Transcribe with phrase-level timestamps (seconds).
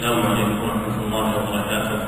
[0.00, 1.98] السلام عليكم ورحمة الله وبركاته.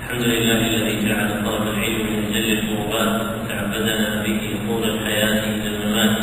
[0.00, 6.16] الحمد لله الذي جعل طلب العلم من أجل القربات وتعبدنا به طول الحياة إلى الممات.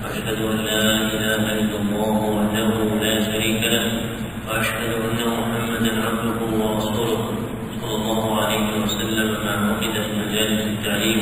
[0.00, 2.70] وأشهد أن لا إله إلا الله وحده
[3.04, 3.86] لا شريك له
[4.48, 7.20] وأشهد أن محمدا عبده ورسوله
[7.80, 11.20] صلى الله عليه وسلم ما عقد مجالس التعليم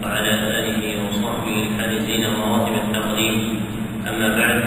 [0.00, 3.36] وعلى آله وصحبه الحارسين مراتب التقديم.
[4.08, 4.60] أما بعد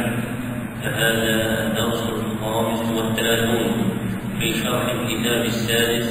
[0.84, 1.34] فهذا
[1.66, 3.85] الدرس الخامس والثلاثون
[4.66, 6.10] شرح الكتاب السادس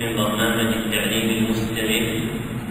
[0.00, 2.04] من برنامج التعليم المستمر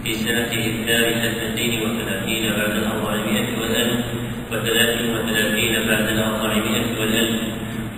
[0.04, 1.38] في سنته الثالثة
[1.82, 4.04] وثلاثين بعد الأربعمائة والألف
[4.52, 7.40] وثلاث وثلاثين بعد الأربعمائة والألف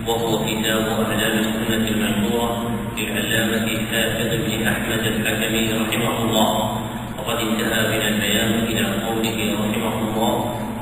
[0.07, 6.49] وهو كتاب أعلام السنة المشهورة للعلامة حافظ بن أحمد الحكمي رحمه الله.
[7.17, 10.33] وقد انتهى بنا البيان إلى قوله رحمه الله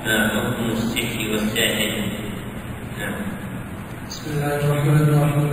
[0.05, 1.91] ما حكم السحر والساحر؟
[2.99, 3.15] نعم.
[4.07, 5.52] بسم الله الرحمن الرحيم.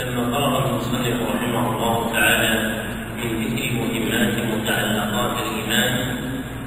[0.00, 2.84] لما فرغ المصنف رحمه الله تعالى
[3.16, 6.16] من ذكر مهمات متعلقات الإيمان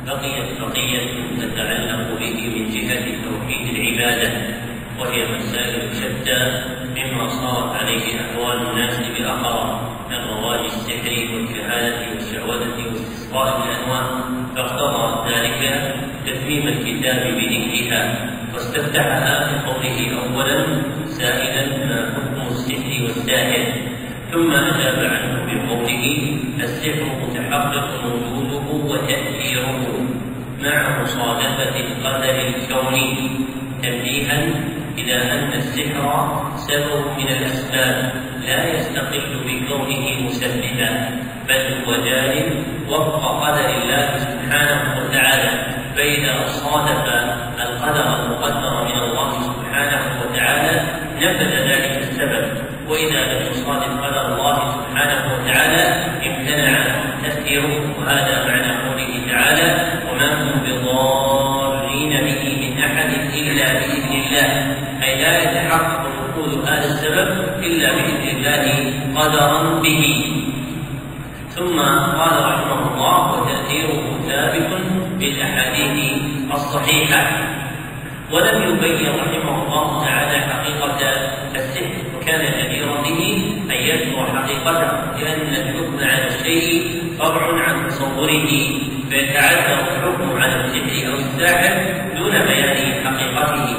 [0.08, 1.08] بقيت بقيه
[1.42, 4.32] تتعلق به من جهة توحيد العبادة
[5.00, 6.64] وهي مسائل شتى
[6.98, 14.06] مما صارت عليه احوال الناس بالاخره من رواج السحر والكهانه والشعوذه واستسقاء الأنواع.
[14.56, 15.62] فاقتضى ذلك
[16.26, 20.66] تتميم الكتاب بذكرها واستفتحها بقوله اولا
[21.08, 22.29] سائلا ما حكم
[22.70, 23.74] السحر والساحر
[24.32, 29.82] ثم اجاب عنه بقوله السحر متحقق وجوده وتأثيره
[30.62, 33.30] مع مصادفة القدر الكوني.
[33.84, 34.44] تنبيها
[34.98, 36.06] إلى أن السحر
[36.56, 38.14] سبب من الأسباب
[38.48, 41.10] لا يستقل بكونه مسببا
[41.50, 42.34] بل هو جار
[42.90, 45.52] وفق قدر الله سبحانه وتعالى.
[45.96, 47.06] فإذا صادف
[47.60, 52.46] القدر المقدر من الله سبحانه وتعالى نفذ ذلك السبب
[52.88, 55.84] وإذا لم يصادف قدر الله سبحانه وتعالى
[56.28, 56.86] امتنع
[57.24, 59.68] تاثيره وهذا معنى قوله تعالى
[60.12, 67.30] وما هم بضارين به من أحد إلا بإذن الله أي لا يتحقق نفوذ هذا السبب
[67.64, 70.26] إلا بإذن الله قدرا به.
[71.56, 71.80] ثم
[72.20, 74.70] قال رحمه الله وتأثيره ثابت
[75.20, 76.12] بالأحاديث
[76.54, 77.22] الصحيحة
[78.32, 81.00] ولم يبين رحمه الله تعالى حقيقة
[81.56, 83.22] السحر وكان جديرا به
[83.72, 88.50] أن يذكر حقيقته لأن الحكم على الشيء فرع عن تصوره
[89.10, 91.76] فيتعذر الحكم على السحر أو الساحر
[92.18, 93.76] دون بيان حقيقته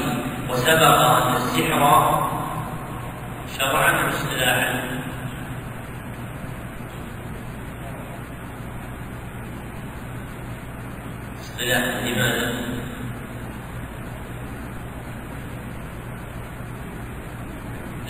[0.49, 1.81] وسبق أن السحر
[3.59, 4.81] شرعا واصطلاحا
[11.41, 12.70] اصطلاحا لماذا؟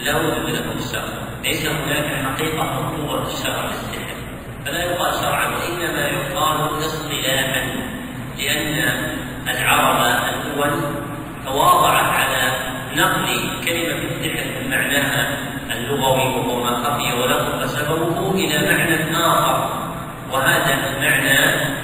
[0.03, 1.03] لا وجود له الشرع
[1.43, 4.15] ليس هناك حقيقة مطلوبة الشرع للسحر
[4.65, 7.63] فلا يقال شرعا وإنما يقال اصطلاحا
[8.37, 8.93] لأن
[9.47, 10.81] العرب الأول
[11.45, 12.51] تواضعت على
[12.95, 15.37] نقل كلمة السحر من معناها
[15.71, 19.69] اللغوي وهو ما خفي وله فسببه إلى معنى آخر.
[20.31, 21.37] وهذا المعنى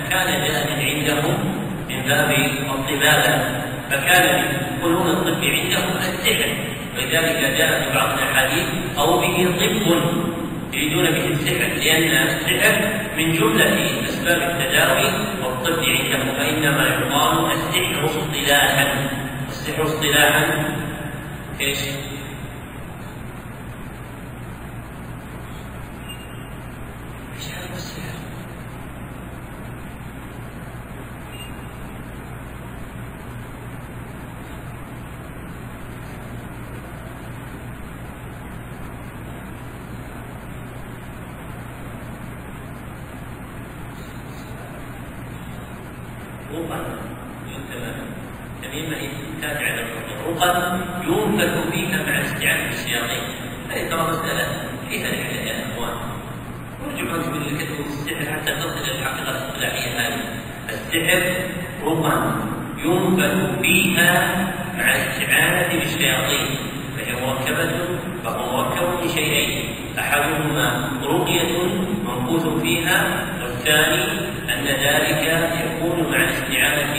[0.10, 1.38] كان جاء عندهم
[1.90, 3.58] من باب الطبابة.
[3.90, 8.66] فكان من فنون الطب عندهم السحر ولذلك جاء في بعض الأحاديث
[8.98, 10.28] أو به طب
[10.74, 15.12] يريدون به السحر لأن السحر من جملة أسباب التداوي
[15.44, 19.10] والطب عندهم فإنما يقال السحر اصطلاحا
[19.50, 20.46] السحر اصطلاحا
[21.62, 21.80] إيش
[27.48, 28.18] هذا السحر؟
[50.40, 53.24] طرقا ينفذ فيها مع استعانة الشياطين
[53.70, 54.48] هذه ترى مسألة
[54.90, 55.98] فيها رحلة يا إخوان
[56.82, 60.20] نرجع نقول الكتب السحر حتى تصل إلى الحقيقة الاصطلاحية هذه
[60.70, 61.24] السحر
[61.86, 62.36] رقى
[62.86, 64.38] ينفذ فيها
[64.78, 66.48] مع استعانة بالشياطين
[66.98, 67.72] فهي مركبة
[68.24, 71.58] فهو مركب من شيئين أحدهما رقية
[72.04, 74.04] منفوذ فيها والثاني
[74.54, 76.96] أن ذلك يكون مع الاستعانة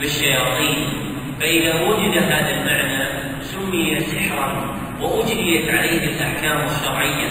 [0.00, 1.02] بالشياطين
[1.40, 7.28] فإذا وجد هذا المعنى سمي سحرا وأجريت عليه الأحكام الشرعية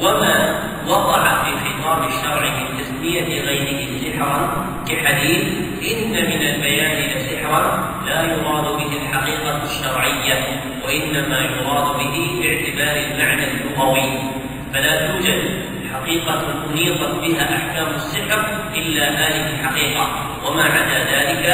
[0.00, 5.44] وما وقع في خطاب الشرع من تسمية غيره سحرا كحديث
[5.92, 14.18] إن من البيان لسحرا لا يراد به الحقيقة الشرعية وإنما يراد به باعتبار المعنى اللغوي
[14.74, 15.62] فلا توجد
[15.94, 18.40] حقيقة أنيطت بها أحكام السحر
[18.74, 20.06] إلا هذه الحقيقة.
[20.46, 21.46] وما عدا ذلك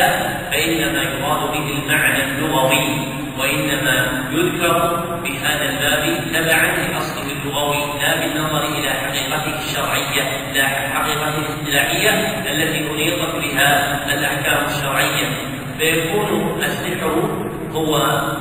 [0.53, 8.91] فإنما يراد به المعنى اللغوي وإنما يذكر بهذا الباب تبعا لأصله اللغوي لا بالنظر إلى
[8.91, 12.11] حقيقته الشرعية لا حقيقته الاصطلاحية
[12.51, 15.29] التي أنيطت بها الأحكام الشرعية.
[15.79, 17.31] فيكون السحر
[17.75, 17.99] هو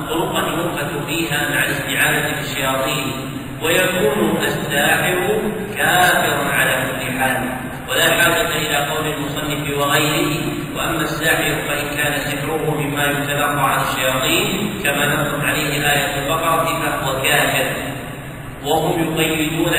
[0.08, 3.31] طرقا يؤخذ فيها مع الاستعانة بالشياطين
[3.64, 5.40] ويكون الساحر
[5.76, 7.36] كافرا على كل حال.
[7.90, 10.40] ولا حاجة إلى قول المصنف وغيره.
[10.76, 17.22] وأما الساحر فإن كان سحره مما يتلقى عن الشياطين كما نص عليه آية البقرة فهو
[17.22, 17.66] كافر.
[18.64, 19.72] وهم يقيدون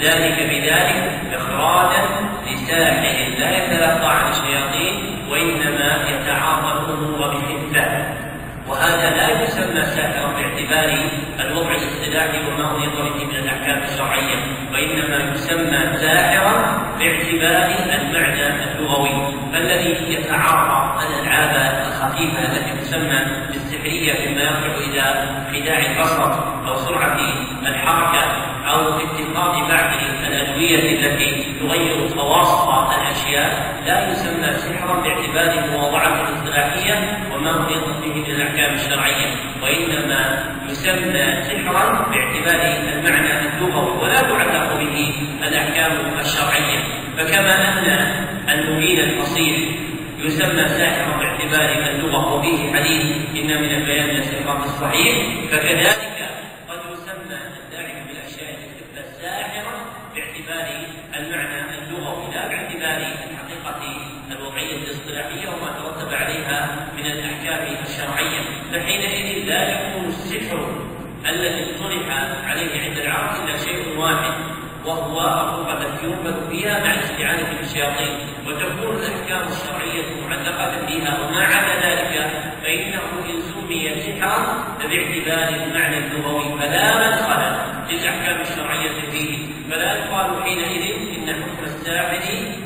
[0.00, 2.02] ذلك بذلك إخراجا
[2.46, 4.94] لساحر لا يتلقى عن الشياطين
[5.30, 7.36] وإنما يتعاطى الأمور
[7.72, 8.23] بحفة
[8.68, 11.08] وهذا لا يسمى ساحرا باعتبار
[11.40, 14.36] الوضع الاصطلاحي وما أنيط به من الأحكام الشرعية
[14.72, 16.54] وإنما يسمى ساحرا
[16.98, 23.20] باعتبار المعنى اللغوي فالذي يتعاطى الألعاب الخفيفة التي تسمى
[23.52, 26.32] بالسحرية مما يرجع إلى خداع البصر
[26.68, 27.18] أو سرعة
[27.66, 28.22] الحركة.
[28.64, 29.54] أو اتخاذ بعض
[30.26, 32.64] الأدوية التي تغير خواص
[33.14, 39.26] الأشياء لا يسمى سحرا باعتبار المواضعة الاصطلاحية وما أريد به من الأحكام الشرعية
[39.62, 45.14] وإنما يسمى سحرا باعتبار المعنى اللغوي ولا تعلق به
[45.48, 46.78] الأحكام الشرعية.
[47.18, 48.08] فكما أن
[48.48, 49.56] المبين الفصيح
[50.18, 53.02] يسمى ساحرا باعتبار اللغة وفيه حديث
[53.36, 55.16] إن من البيان لسحرا الصحيح
[55.50, 56.13] فكذلك
[65.04, 68.40] الاصطلاحية وما ترتب عليها من الأحكام الشرعية.
[68.72, 70.68] فحينئذ لا يكون السحر
[71.28, 72.06] الذي اصطلح
[72.44, 74.34] عليه عند العرب إلا شيء واحد
[74.86, 75.20] وهو
[75.72, 78.18] التي ينفذ فيها مع الاستعانة بالشياطين.
[78.46, 82.30] وتكون الأحكام الشرعية معلقة فيها وما عدا ذلك
[82.62, 87.74] فإنه إن سمي سحرا فباعتبار المعنى اللغوي فلا مدخل.
[87.94, 89.38] للأحكام الشرعية فيه
[89.70, 90.82] فلا يقال حينئذ
[91.16, 92.20] إن حكم الساحر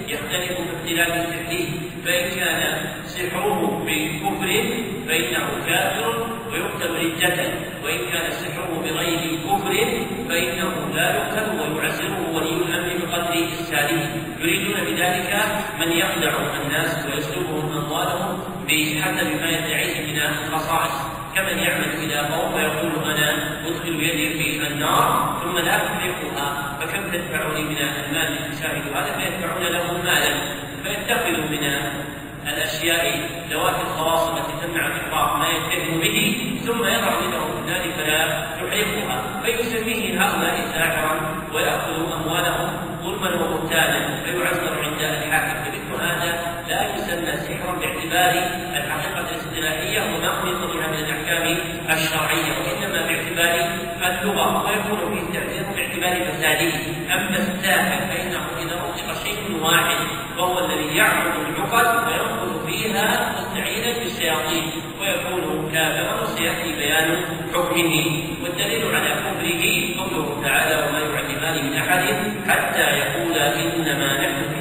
[0.08, 1.69] يختلف باختلاف سحره
[2.04, 4.64] فإن كان سحره بكفر
[5.08, 7.50] فإنه كافر ويقتل ردة
[7.84, 9.75] وإن كان سحره بغير كفر
[10.28, 14.11] فإنه لا يقتل ويعزره ولي الأمر بقدر إرساله.
[14.40, 15.42] يريدون بذلك
[15.80, 16.32] من يخدع
[16.64, 21.08] الناس ويسلبهم أموالهم بحسب ما يدعيه من الخصائص.
[21.38, 23.30] كمن يعمل إلى قوم ويقول أنا
[23.66, 30.02] أدخل يدي في النار ثم لا أفلحها فكم تدفعني من المال لتشاهد هذا فيدفعون له
[30.04, 30.35] مالا
[30.85, 31.64] فيتخذ من
[32.49, 39.42] الأشياء ذوات الخواص التي تمنع الاحراق ما يتهم به ثم يضع يده ذلك فلا يحرقها
[39.45, 41.21] فيسميه هؤلاء ساحرا
[41.54, 42.71] وياخذ أموالهم
[43.02, 45.59] ظلما وبهتانا فيعزر عند الحاكم.
[45.64, 48.35] فمثل هذا لا يسمى سحرا باعتبار
[49.59, 51.57] الحقيقة الاصطلاحيه وما خلق بها من الأحكام
[51.91, 53.55] الشرعية وإنما باعتبار
[54.07, 54.67] اللغة.
[54.67, 56.73] ويكون فيه تأثير باعتبار فساده.
[57.15, 59.97] أما الساحر فإنه إذا اطلق شيء واحد
[60.38, 64.73] وهو الذي يعبد العقد وينقل فيها مستعينا بالشياطين.
[65.00, 67.25] ويكون كافرا وسيأتي بيان
[67.55, 67.97] حكمه.
[68.43, 69.65] والدليل على كفره
[69.99, 72.05] قوله تعالى وما يعلمان من أحد
[72.49, 74.58] حتى يقولا إنما نحن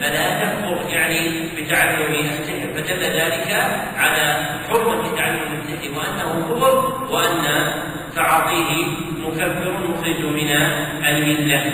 [0.00, 1.20] فلا تكفر يعني
[1.56, 3.50] بتعلم السحر فدل ذلك
[3.96, 4.24] على
[4.68, 6.74] حرمة تعلم السحر وأنه كفر
[7.12, 7.44] وأن
[8.16, 8.70] تعاطيه
[9.26, 10.50] مكفر مخرج من
[11.08, 11.72] الملة.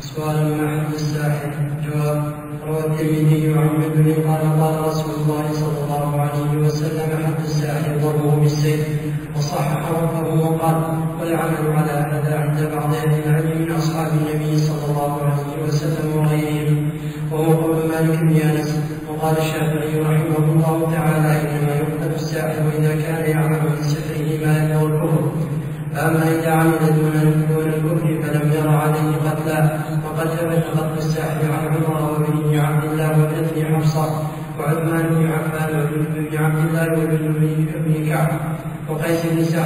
[0.00, 1.50] سؤال ما حد الساحر.
[1.86, 2.34] جواب
[2.66, 8.36] روى الترمذي عن جبل قال قال رسول الله صلى الله عليه وسلم حد الساحر ضربه
[8.40, 9.03] بالسيف.
[9.36, 10.76] وصحح وقفه وقال
[11.20, 14.33] والعمل على هذا عند بعض أهل العلم من أصحاب النبي
[38.86, 39.64] 我开心你想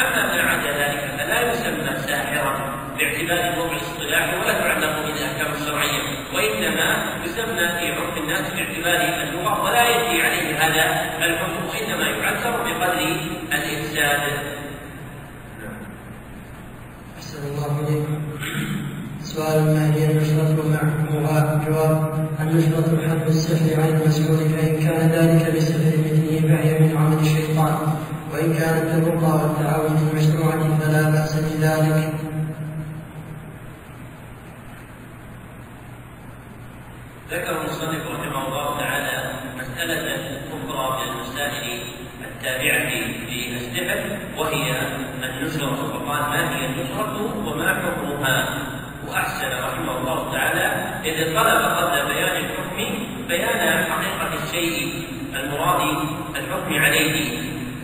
[0.00, 2.52] أما ما عدا ذلك فلا يسمى ساحرا
[2.98, 6.02] باعتبار الوضع الاصطلاحي ولا تعلق بالأحكام الشرعية
[6.34, 6.88] وإنما
[7.24, 10.84] يسمى في عرف الناس باعتبار اللغة ولا يجري عليه هذا
[11.26, 13.16] الحكم وإنما يعذر بقدر
[13.52, 14.20] الافساد
[17.18, 18.18] أحسن الله إليكم
[19.22, 20.68] سؤال ما هي النشرة
[21.24, 27.18] مع جواب النشرة حد السحر عن المسؤول فإن كان ذلك بسحر مثله فهي من عمل
[27.18, 27.76] الشيطان.
[28.32, 32.14] وإن كانت الرقى والتعاون المشروعة فلا بأس بذلك.
[37.30, 40.02] ذكر المصنف رحمه الله تعالى مسألة
[40.50, 41.82] أخرى من المسائل
[42.20, 42.90] التابعة
[43.30, 44.70] للسحر وهي
[45.24, 48.48] النشرة فقال ما هي النشرة وما حكمها؟
[49.08, 50.66] وأحسن رحمه الله تعالى
[51.04, 52.78] إذ طلب قبل بيان الحكم
[53.28, 55.80] بيان حقيقة الشيء المراد
[56.36, 57.39] الحكم عليه.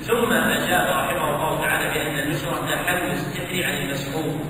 [0.06, 4.40] ثم أجاب رحمه الله تعالى بأن النشرة حمل السحر عن المسحور.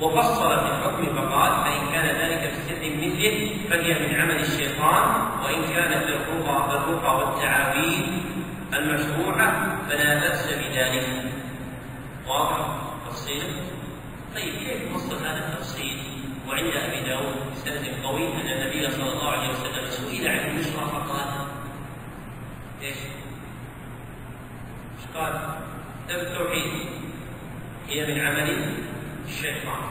[0.00, 5.04] وفصل في الحكم فقال فإن كان ذلك بسحر مثله فهي من عمل الشيطان
[5.44, 8.06] وإن كانت الرقى الرقى والتعاويذ
[8.74, 11.06] المشروعة فلا بأس بذلك.
[12.28, 12.66] واضح
[13.06, 13.42] تفصيل
[14.34, 15.98] طيب كيف وصل هذا التفصيل؟
[16.48, 21.28] وعند أبي داود بسند قوي أن النبي صلى الله عليه وسلم سئل عن النشرة فقال
[22.82, 22.96] إيش؟
[24.96, 25.32] إيش قال؟
[26.10, 26.72] التوحيد
[27.88, 28.74] هي من عمل
[29.28, 29.82] الشيطان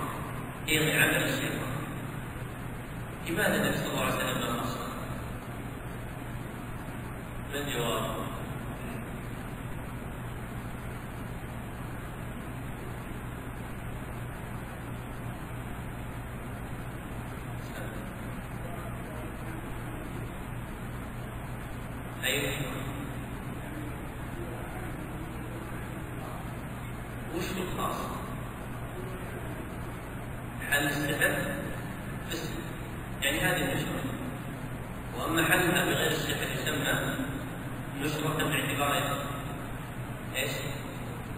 [0.68, 1.76] هي من عمل الشيطان.
[3.30, 4.80] لماذا النبي صلى الله عليه وسلم ما فصل؟
[7.54, 8.16] ما الجواب؟
[22.24, 22.52] أيوه
[27.38, 27.96] وش الخاص؟
[30.72, 31.36] حل السحر
[32.32, 32.50] بس
[33.22, 34.04] يعني هذه النشرة
[35.18, 37.16] وأما حلها بغير السحر يسمى
[38.02, 39.18] نشرة باعتبار
[40.36, 40.52] إيش؟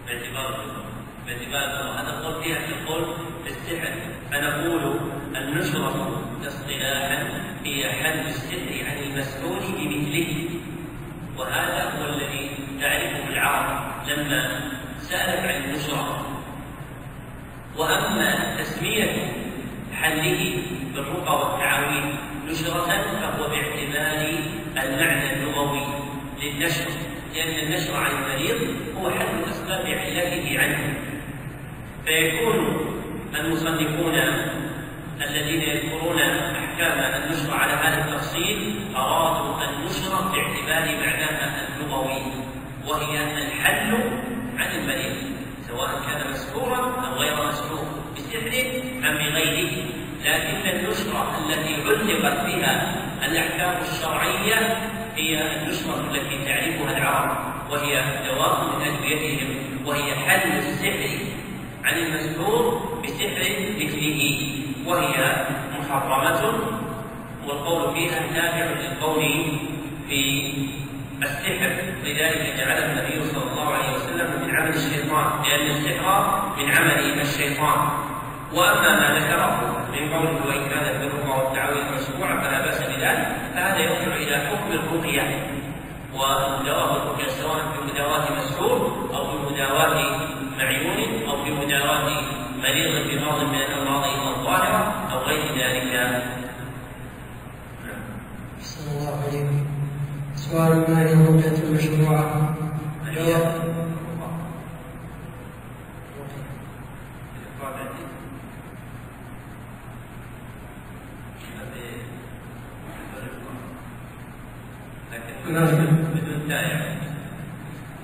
[0.06, 0.84] باعتبار اللغة
[1.26, 3.94] باعتبار اللغة هذا القول فيها القول في السحر
[4.30, 5.00] فنقول
[5.36, 10.48] النشرة اصطلاحا هي حل السحر عن المسؤول بمثله
[11.38, 13.28] وهذا هو الذي تعرفه
[15.00, 16.26] سألت عن النشرة
[17.76, 19.32] وأما تسمية
[19.94, 20.62] حله
[20.94, 22.04] بالرقى والتعاويذ
[22.48, 22.86] نشرة
[23.20, 24.38] فهو باعتبار
[24.76, 25.86] المعنى اللغوي
[26.42, 26.90] للنشر
[27.34, 30.94] لأن النشر عن المريض هو حل أسباب علته عنه.
[32.06, 32.86] فيكون
[33.40, 34.14] المصنفون
[35.20, 42.22] الذين يذكرون أحكام النشر على هذا التفصيل أرادوا النشر باعتبار معناها اللغوي
[42.88, 43.94] وهي الحل
[44.58, 45.16] عن المريض
[45.68, 47.84] سواء كان مسحورا أو غير مسحور
[48.16, 48.52] بسحر
[49.08, 49.84] أم بغيره.
[50.24, 52.94] لكن النشرة التي علقت بها
[53.26, 54.76] الأحكام الشرعية
[55.16, 57.36] هي النشرة التي تعرفها العرب
[57.70, 59.48] وهي دواء من أدويتهم
[59.86, 61.18] وهي حل السحر
[61.84, 62.62] عن المسحور
[63.04, 64.48] بسحر مثله
[64.86, 65.46] وهي
[65.78, 66.58] محرمة.
[67.46, 69.22] والقول فيها تابع للقول
[70.08, 70.52] في
[71.22, 71.70] السحر
[72.04, 77.88] لذلك جعله النبي صلى الله عليه وسلم من عمل الشيطان لأن السحر من عمل الشيطان.
[78.54, 79.50] وأما ما ذكره
[79.92, 85.46] من قوله وإن كانت بالرقى والتعاويذ مشروعه فلا بأس بذلك فهذا يرجع إلى حكم الرقية.
[86.14, 90.18] ومداواه الرقيه سواء في مداواه مسحور أو في مداواه
[90.58, 92.22] معيون أو في مداواه
[92.62, 95.78] مريض بمرض من الأمراض الظاهره أو غير ذلك.
[98.78, 99.77] الله عليكم
[100.38, 102.54] سؤال ما هي الرقية المشروعة؟
[103.16, 103.54] جواب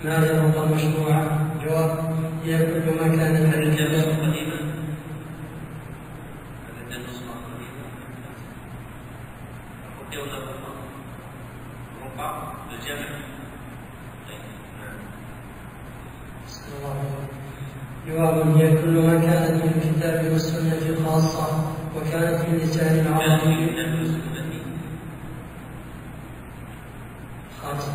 [0.04, 2.14] ما هي الرقى المشروعة؟ جواب
[2.44, 4.24] هي كل ما كان في الجبل
[18.08, 21.46] جواب هي كل ما كانت من الكتاب والسنة خاصة
[21.96, 23.06] وكانت في لسان
[27.62, 27.92] خاصة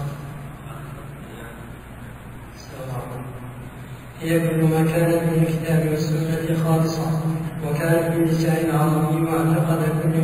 [4.21, 7.21] هي كل ما كانت من الكتاب والسنة خالصة
[7.67, 10.18] وكانت من لسان العربي واعتقد كل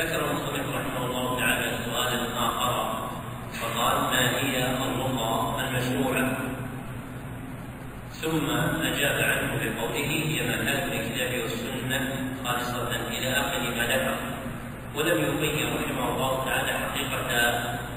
[0.00, 2.74] ذكر المصنف رحمه الله تعالى سؤالا آخر
[3.60, 6.36] فقال ما هي الرقى المشروعة؟
[8.12, 8.50] ثم
[8.82, 10.54] أجاب عنه بقوله هي ما
[10.92, 12.00] الكتاب والسنة.
[12.44, 14.16] خالصة إلى آخر ما ذكر.
[14.96, 17.30] ولم يبين رحمه الله تعالى حقيقة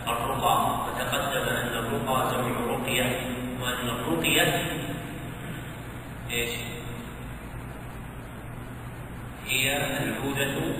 [0.07, 3.19] الرقى وتقدم أن الرقى جمع رقية
[3.61, 4.61] وأن الرقية
[6.31, 6.49] إيش؟
[9.47, 10.72] هي العودة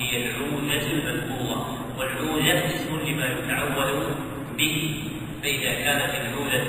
[0.00, 1.66] هي العودة الملفوظة
[1.98, 4.04] والعودة اسم لما يتعول
[4.58, 5.04] به
[5.42, 6.64] فإذا كانت العودة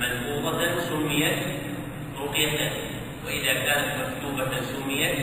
[0.00, 1.38] ملفوظة سميت
[2.20, 2.70] رقية
[3.26, 5.18] وإذا كانت مكتوبة سميت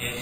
[0.00, 0.20] إيش؟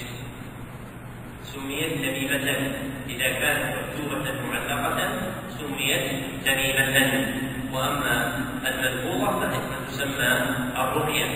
[1.45, 2.73] سميت تميمة
[3.09, 5.11] إذا كانت مكتوبة معلقة
[5.59, 6.11] سميت
[6.45, 7.27] تميمة
[7.73, 11.27] وأما الملفوظة فتسمى الرقية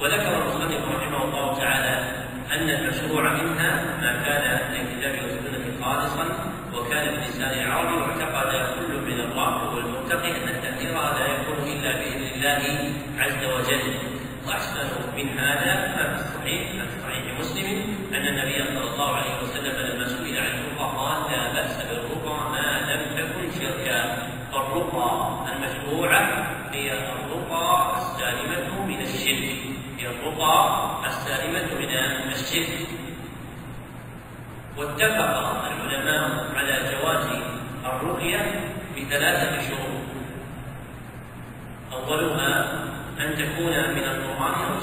[0.00, 2.20] وذكر المصنف رحمه الله تعالى
[2.52, 6.26] أن المشروع منها ما كان للكتاب والسنة خالصا
[6.74, 12.92] وكان بلسان العرب واعتقد كل من الراقب والمتقي أن التأثير لا يكون إلا بإذن الله
[13.18, 13.94] عز وجل
[14.46, 19.42] وأحسن من هذا ما في الصحيح ما في صحيح مسلم أن النبي صلى الله عليه
[19.42, 24.28] وسلم لما سئل عن الرقى قال لا بأس بالرقى ما لم تكن شركا.
[24.52, 25.10] فالرقى
[25.52, 26.22] المشروعة
[26.72, 29.58] هي الرقى السالمة من الشرك.
[29.98, 30.56] هي الرقى
[31.06, 32.88] السالمة من الشرك.
[34.76, 35.32] واتفق
[35.66, 37.26] العلماء على جواز
[37.84, 38.42] الرقية
[38.96, 40.04] بثلاثة شروط.
[41.92, 42.72] أولها
[43.20, 44.79] أن تكون من القرآن أو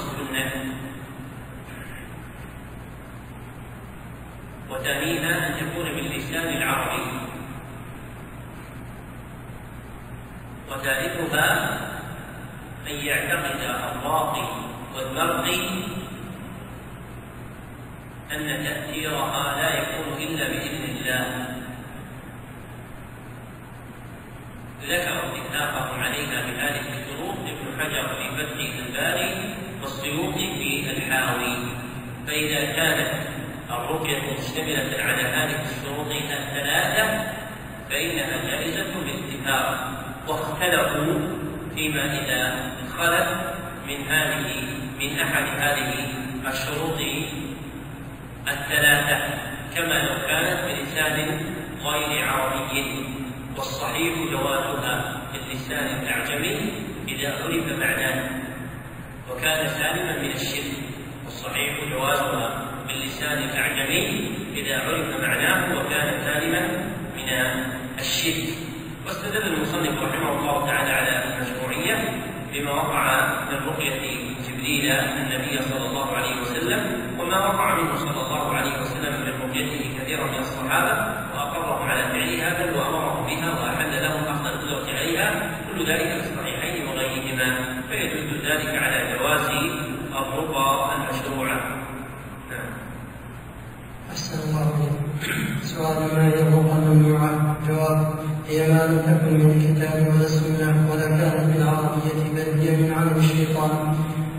[95.78, 98.14] سؤال ما هي الرقى الممنوعة جواب
[98.48, 103.16] هي ما لم تكن من الكتاب ولا السنة ولا كانت بالعربية بل هي من عمل
[103.16, 103.70] الشيطان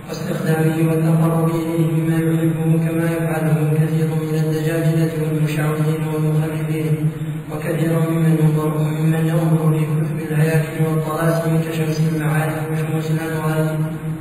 [0.09, 7.11] واستخدامه والتقرب إليه بما يحبه كما يفعله كثير من الدجاجلة والمشعوذين والمخربين
[7.51, 13.77] وكثير ممن ينظر ممن ينظر في كتب الهياكل والطلاسم كشمس المعارف وشموس الأنوار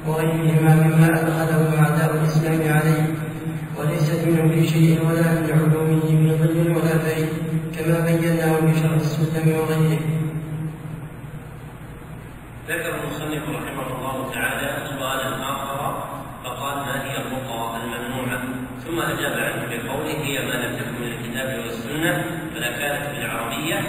[0.06, 3.18] وغيرهما مما أدخله أعداء الإسلام عليه
[3.78, 7.28] وليست منه في شيء ولا من علومه في ظل ولا بين
[7.76, 9.98] كما بيناه في شرح السلم وغيره
[12.68, 16.08] ذكر المصنف رحمه الله تعالى سؤالا اخر
[16.44, 18.42] فقال ما هي الرقى الممنوعه
[18.84, 23.80] ثم اجاب عنه بقوله هي ما لم تكن من الكتاب والسنة فلا كانت بالعربيه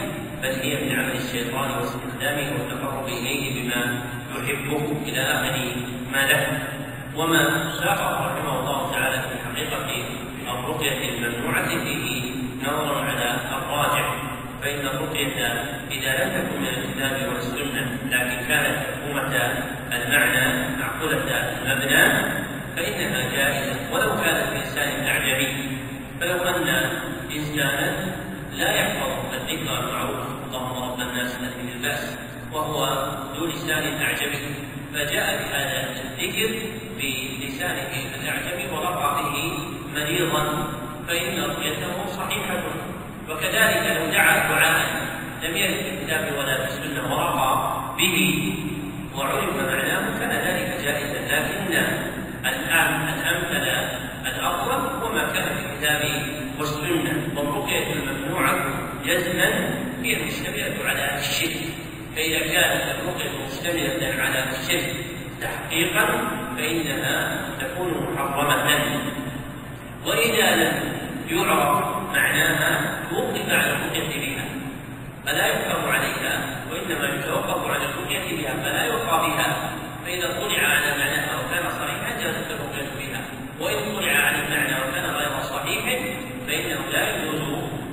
[0.44, 4.02] بل هي من عمل الشيطان واستخدامه والتقرب إليه بما
[4.36, 5.56] يحبه إلى اخر
[6.12, 6.60] ما له.
[7.16, 10.06] وما ساقه رحمه الله تعالى في حقيقه
[10.48, 12.32] الرقية الممنوعة فيه
[12.64, 14.06] نظر على الراجع.
[14.62, 15.38] فإن الرقية
[15.92, 19.54] إذا لم تكن من الكتاب والسنة لكن كانت مفهومة
[19.92, 22.04] المعنى معقولة المبنى
[22.76, 25.78] فإنها جائزة ولو كانت بلسان أعجمي
[26.22, 26.68] فلو أن
[27.36, 27.96] إنسانا
[28.58, 31.00] لا يحفظ الذكر المعروف اللهم رب
[31.80, 32.18] البأس
[32.54, 34.54] وهو ذو لسان أعجمي
[34.94, 36.60] فجاء بهذا الذكر
[36.98, 39.58] بلسانه الأعجمي ورقى به
[39.96, 40.68] مريضا
[41.08, 42.64] فإن رقيته صحيحة.
[43.30, 44.86] وكذلك لو دعا دعاء
[45.44, 48.54] لم يرد في الكتاب ولا في السنة ورقى به
[49.16, 51.74] وعلم معناه كان ذلك جائزا لكن
[52.46, 53.68] الان الامثل
[54.26, 56.22] الافضل وما كان في الكتاب
[56.60, 58.56] والسنة والرقيه الممنوعه
[59.06, 59.70] جزما
[60.04, 61.60] هي المشتمله على الشرك
[62.16, 64.96] فاذا كانت الرقيه مشتمله على الشرك
[65.42, 66.06] تحقيقا
[66.58, 68.80] فانها تكون محرمه
[70.06, 70.94] واذا لم
[71.30, 74.46] يعرف معناها توقف على الرقية بها
[75.30, 79.72] فلا يحكم عليها وإنما يتوقف على الرقية بها فلا يرقى بها.
[80.06, 83.22] فإذا اطلع على معناها وكان صحيحا جازت الرقية بها.
[83.60, 85.84] وإن اطلع على المعنى وكان غير صحيح
[86.48, 87.42] فإنه لا يجوز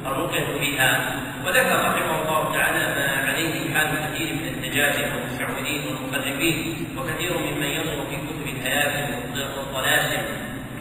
[0.06, 1.20] الرقية بها.
[1.46, 8.06] وذكر رحمه الله تعالى ما عليه حال كثير من الدجاجة والمشعوذين والمخربين وكثير ممن ينظر
[8.10, 9.14] في كتب الهياكل
[9.56, 10.22] والطلاسم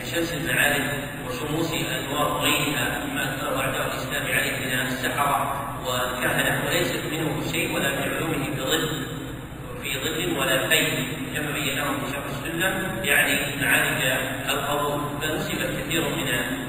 [0.01, 0.83] كشمس المعارف
[1.27, 5.54] وشموس الأنوار وغيرها مما اثره أعداء الإسلام عليه من السحرة.
[5.85, 9.05] والكهنه وليست منه شيء ولا من علومه في ظل
[9.83, 10.85] في ظل ولا في
[11.35, 14.01] كما بيناه في شرح السنة يعني معارج
[14.49, 16.27] القبور فنسبت كثير من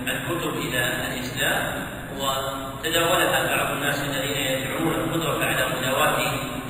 [0.09, 1.87] الكتب إلى الإسلام
[2.19, 6.19] وتداولها بعض الناس الذين يدعون القدرة على مداواه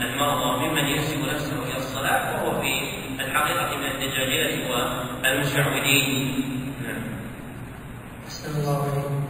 [0.01, 2.73] المرضى ممن ينسب نفسه إلى الصلاة وهو في
[3.21, 6.43] الحقيقة من الدجاجله والمشعوذين.
[8.27, 9.25] أحسن الله عليكم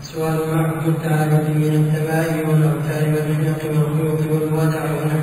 [0.00, 5.21] سؤال ما التعالج من التمائم والأوتار والنحق والخيوط والودع ونحوها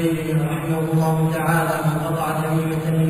[0.00, 2.06] سعيد بن جبير رحمه الله تعالى من
[2.84, 3.09] تميمة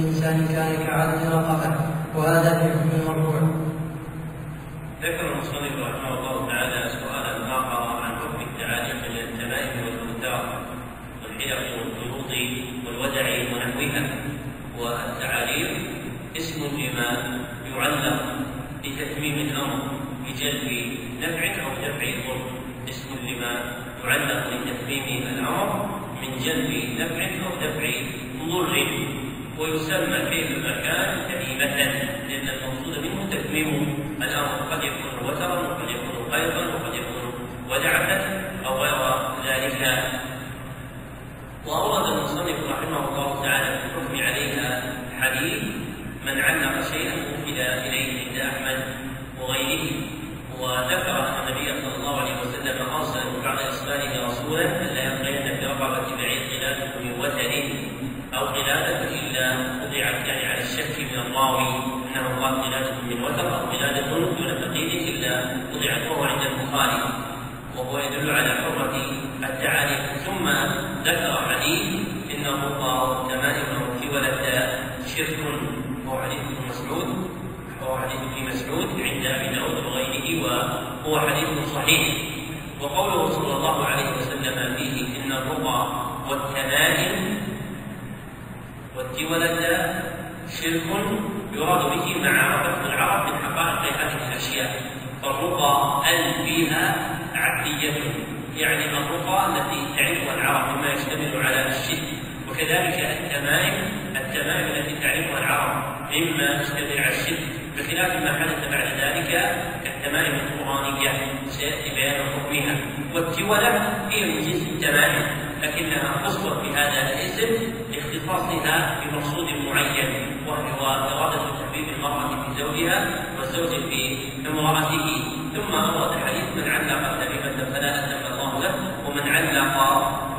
[118.30, 120.10] لاختصاصها بمقصود معين
[120.46, 123.06] وهو إرادة تحبيب المرأة في زوجها
[123.38, 125.06] والزوج في امرأته.
[125.54, 128.74] ثم أورد حديث من علق تميمة فلا أتم الله له
[129.06, 129.76] ومن علق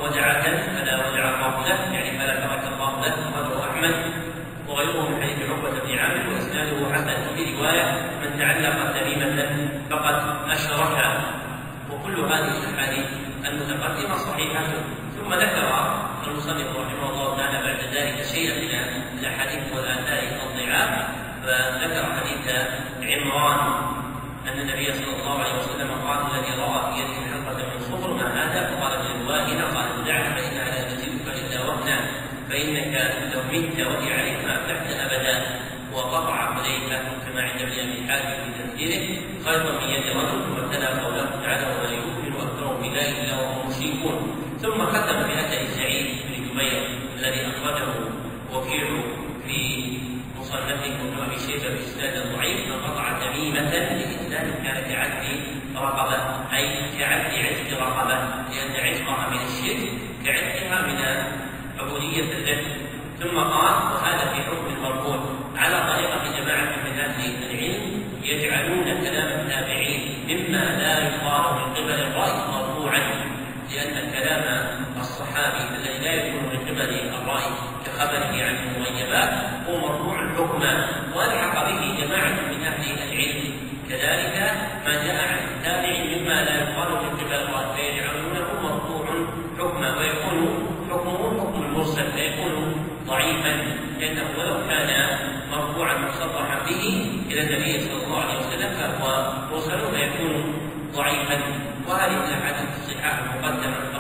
[0.04, 3.96] وجعة فلا وجع الله له يعني فلا ترك الله له أخرجه أحمد.
[4.68, 7.86] وغيره من حديث عقبة بن عامر وإسناده حسن في رواية
[8.22, 9.40] من تعلق تميمة
[9.90, 10.16] فقد
[10.50, 10.98] أشرك
[11.92, 13.06] وكل هذه الأحاديث
[13.46, 14.64] المتقدمة صحيحة.
[15.18, 21.08] ثم ذكر المصنف رحمه الله تعالى بعد ذلك شيئا من الأحاديث والآثار الضعاف
[21.44, 22.56] فذكر حديث
[23.02, 23.60] عمران
[24.48, 28.44] أن النبي صلى الله عليه وسلم قال الذي رأى في يده حلقة من صفر ما
[28.44, 32.00] هذا فقال من الواهنة قال دعها فإنها لا تزيدك إلا وهنا
[32.50, 35.46] فإنك لو مت وهي عليك ما أفلحت أبدا
[35.94, 41.30] وقطع حذيفة كما عند ابن أبي حاتم في تفسيره خيطا من يد رجل تلا قوله
[41.44, 45.51] تعالى ولا يؤمن أكثرهم بالله إلا وهم مشركون ثم ختم سعيد
[46.62, 46.84] بن جبير
[47.18, 47.94] الذي أخرجه
[48.54, 48.88] وكيع
[49.48, 49.88] في
[50.40, 55.12] مصنفه ابي شيبه باسناد ضعيف من قطع تميمة لاسناد كان كعد
[55.76, 56.18] رقبة
[56.58, 59.90] أي كعد عتق رقبة لأن عتقها من الشرك
[60.26, 60.98] كعتقها من
[61.80, 62.66] عبودية الذات
[63.20, 65.20] ثم قال وهذا في حكم المرفوع
[65.56, 72.34] على طريقة جماعة من أهل العلم يجعلون كلام التابعين مما لا يقال من قبل الرأي
[72.52, 73.00] مرفوعا
[73.72, 74.81] لأن كلام
[75.42, 77.52] الصحابي الذي لا يكون من قبل الرأي
[77.86, 79.30] كخبره عن المغيبات
[79.68, 83.54] هو مرفوع حكما والحق به جماعة من أهل العلم.
[83.90, 84.36] كذلك
[84.86, 89.06] ما جاء عن التابع مما لا يقال من قبل الراي فيجعلونه مرفوع
[89.60, 93.54] حكما ويكون حكمه حكم المرسل فيكون ضعيفا.
[94.00, 95.18] لأنه ولو كان
[95.52, 96.84] مرفوعا مصرحا به
[97.32, 100.54] إلى النبي صلى الله عليه وسلم فهو مرسل فيكون
[100.96, 101.38] ضعيفا.
[101.88, 103.91] وهذه الأحاديث الصحاح ختم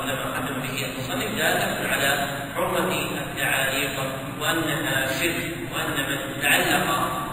[1.19, 3.95] داله على حرمة التعاليق
[4.41, 6.87] وأنها شرك وأن من تعلق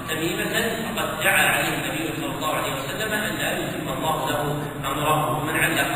[0.09, 0.57] تميمة
[0.97, 5.39] فقد دعا عليه النبي صلى الله عليه وسلم أن لا يتم الله له أمره.
[5.39, 5.95] ومن علق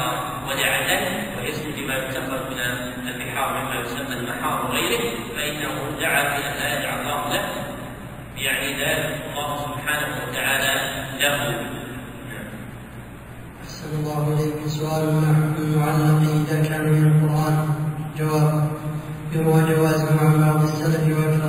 [0.49, 0.91] ودعة
[1.39, 2.39] ويسمى بما يسمى
[3.03, 5.05] من البحار مما يسمى المحار وغيره
[5.37, 7.45] فإنه دعا بان لا يدع الله له
[8.37, 10.75] يعني ذلك الله سبحانه وتعالى
[11.21, 11.39] له.
[13.63, 17.72] أحسن الله إليكم سؤال حكم المعلق إذا كان من القرآن.
[18.23, 18.69] جواب
[19.33, 21.42] يروى جوازه عن بعض السلف وأكثرهم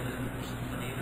[0.00, 0.99] and then there's some money there.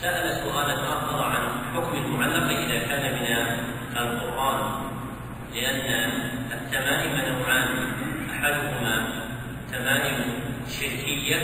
[0.00, 3.26] سأل سؤالا آخر عن حكم المعلق إذا كان من
[3.96, 4.60] القرآن
[5.54, 6.10] لأن
[6.52, 7.68] التمائم نوعان
[8.30, 9.08] أحدهما
[9.72, 10.14] تمائم
[10.68, 11.42] شركية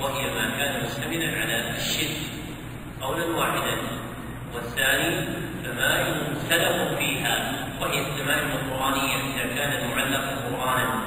[0.00, 2.16] وهي ما كان مشتملا على الشرك
[3.00, 3.76] قولا واحدا
[4.54, 5.26] والثاني
[5.64, 11.00] تمائم مختلف فيها وهي التمائم القرآنية إذا كان المعلق قرآنا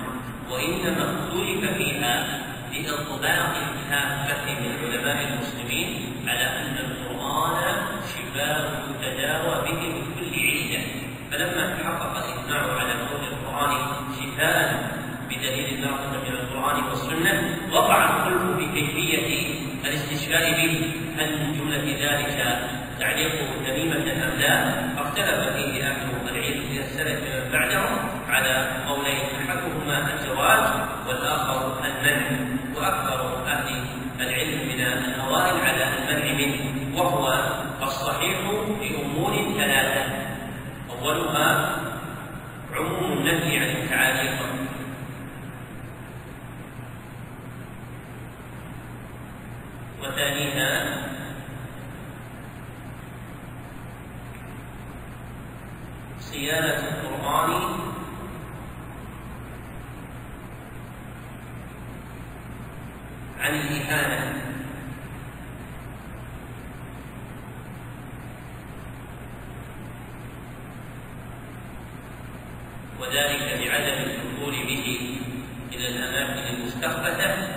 [0.52, 2.39] وإنما اختلف فيها
[2.73, 3.54] لانطباق
[3.89, 7.76] كافة من علماء المسلمين على أن القرآن
[8.13, 10.82] شفاء تداوى به من كل علة
[11.32, 13.72] فلما تحقق الإجماع على كون القرآن
[14.20, 14.89] شفاء
[15.30, 19.54] بدليل الناقض من القرآن والسنة وقع الخلف في كيفية
[19.86, 22.60] الاستشفاء به هل من جملة ذلك
[23.00, 30.13] تعليقه تميمة أم لا؟ فاختلف فيه أهل العلم من السلف من بعدهم على قولين أحدهما
[30.13, 30.70] الجواز
[31.08, 32.28] والآخر المنع
[32.76, 33.84] وأكثر أهل
[34.20, 35.59] العلم من الأوائل
[37.00, 37.50] وهو
[37.84, 38.40] الصحيح
[38.82, 40.30] لأمور ثلاثة.
[40.90, 41.80] أولها
[42.76, 44.40] عموم النهي عن التعاليق
[50.04, 51.00] وثانيها
[56.20, 57.80] صيانة القرآن
[63.40, 64.50] عن الإهانة
[73.00, 75.18] وذلك بعدم الدخول به
[75.74, 77.48] إلى الأماكن المستخبثة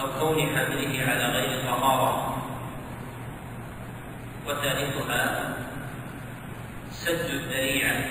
[0.00, 2.42] أو كون حمله على غير طهارة
[4.46, 5.54] وثالثها
[6.90, 8.04] سد الذريعة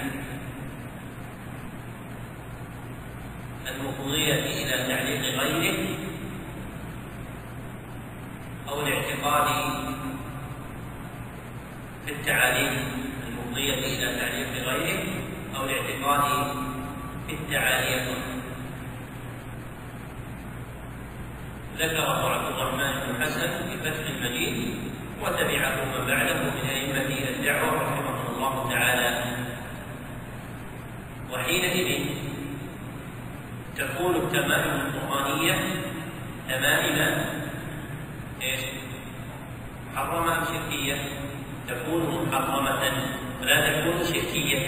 [3.67, 5.97] المفضية إلى تعليق غيره
[8.69, 9.47] أو الاعتقاد
[12.05, 12.77] في التعاليم
[13.27, 15.03] المفضية إلى تعليق غيره
[15.55, 16.53] أو الاعتقاد
[17.27, 18.15] في التعاليم
[21.77, 24.75] ذكره عبد الرحمن بن حسن في فتح المجيد
[25.21, 29.23] وتبعه من بعده من أئمة الدعوة رحمهم الله تعالى.
[31.33, 32.08] وحينئذ
[33.79, 35.55] تكون التمائم القرآنية
[36.49, 37.25] تمائم
[38.41, 38.61] إيش؟
[39.93, 40.95] محرمة أم شركية؟
[41.67, 42.81] تكون محرمة
[43.41, 44.67] ولا تكون شركية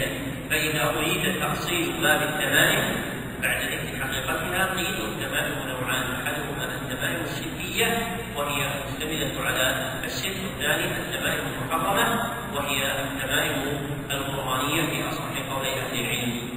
[0.50, 3.02] فإذا أريد تفصيل باب التمائم
[3.42, 11.44] بعد ذكر حقيقتها قيل التمائم نوعان أحدهما التمائم الشركية وهي مشتملة على الشرك والثاني التمائم
[11.46, 13.78] المحرمة وهي التمائم
[14.10, 16.52] القرآنية في أصح قولي أهل العلم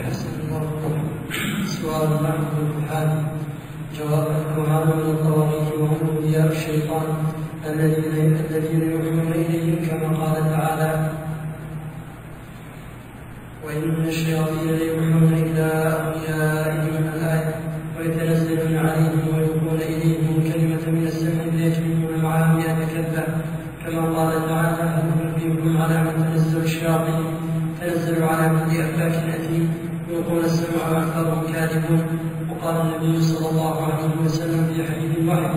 [0.00, 0.62] أحسن الله
[1.86, 3.08] سؤال معه الحال
[3.98, 7.06] جواب الكهان من الطواغيت وهم أولياء الشيطان
[7.66, 11.10] الذين الذين يوحون إليهم كما قال تعالى
[13.66, 15.66] وإن الشياطين ليوحون إلى
[16.06, 17.54] أوليائهم الآية
[17.98, 23.24] ويتنزلون عليهم ويلقون إليهم كلمة من السمع ليجمعون معها مئة كذبة
[23.84, 27.24] كما قال تعالى هل ننبئكم على من تنزل الشياطين
[27.80, 32.06] تنزل على كل أفاك أثيم يلقون السمع وأكثرهم كاذبون
[32.50, 35.50] وقال النبي صلى الله عليه وسلم في حديث الوحي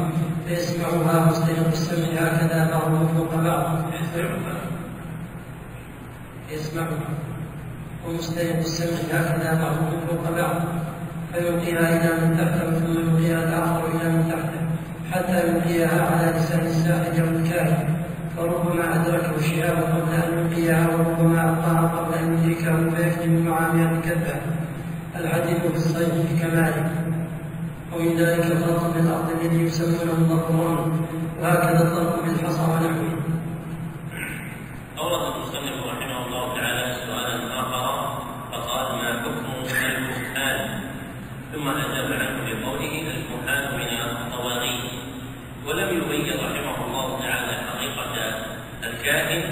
[0.48, 3.82] فيسمعها مستيقظ السمع هكذا بعضهم فوق بعض
[6.52, 7.10] يسمعها
[8.08, 10.56] ومستيقظ السمع هكذا بعضهم فوق بعض
[11.34, 14.60] فيلقيها إلى من تحته ثم يلقيها الآخر إلى من تحته
[15.12, 18.00] حتى يلقيها على لسان الساحر أو الكاهن
[18.38, 24.36] فربما أدركه الشهاب قبل أن يلقيها وربما ألقاها قبل أن يدركه فيكذب مع مئة كذبة
[25.16, 26.29] الحديث في
[27.94, 31.06] ومن ذلك الخلق بالأرض الذي يسمونه القرآن
[31.42, 33.20] وهكذا الخلق بالحصى ونحوه
[34.98, 37.86] أورد المصنف رحمه الله تعالى سؤالا آخر
[38.52, 40.82] فقال ما حكم الكهان
[41.54, 44.92] ثم أجاب عنه بقوله الكهان من الطواغيت
[45.68, 48.16] ولم يبين رحمه الله تعالى حقيقة
[48.84, 49.44] الكاهن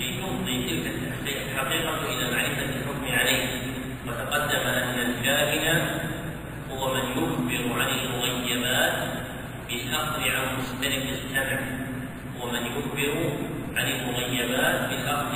[0.00, 0.92] لتفضي تلك
[1.26, 3.46] الحقيقة إلى معرفة الحكم عليه
[4.06, 6.08] وتقدم أن الكاهن
[6.72, 8.92] هو من يخبر عن المغيبات
[9.68, 11.58] بالأخذ عن مستند السمع
[12.40, 13.32] ومن يخبر
[13.76, 15.34] عن المغيبات بالأخذ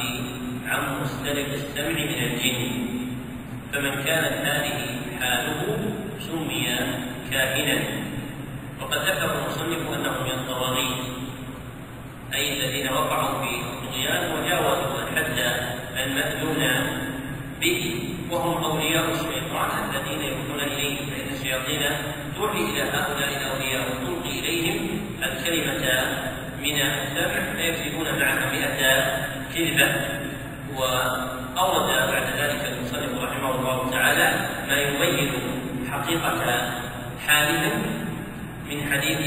[0.67, 2.71] عن مستند السمع من الجن
[3.73, 5.79] فمن كانت هذه حاله
[6.21, 6.67] سمي
[7.31, 7.83] كاهنا
[8.81, 11.05] وقد ذكر المصنف أنه من الطواغيت
[12.35, 15.39] أي الذين وقعوا في الطغيان وجاوزوا الحد
[15.97, 16.63] المأذون
[17.61, 21.83] به وهم أولياء الشيطان الذين يوحون إليهم فإن الشياطين
[22.37, 25.01] توحي إلى هؤلاء الأولياء وتلقي إليهم
[25.43, 26.05] الكلمة
[26.63, 28.79] من السمع فيكذبون معها مئة
[29.55, 29.95] كذبة
[30.77, 30.85] و
[31.59, 35.33] أورد بعد ذلك المصنف رحمه الله تعالى ما يبين
[35.91, 36.71] حقيقة
[37.27, 37.83] حالهم
[38.71, 39.19] من حديث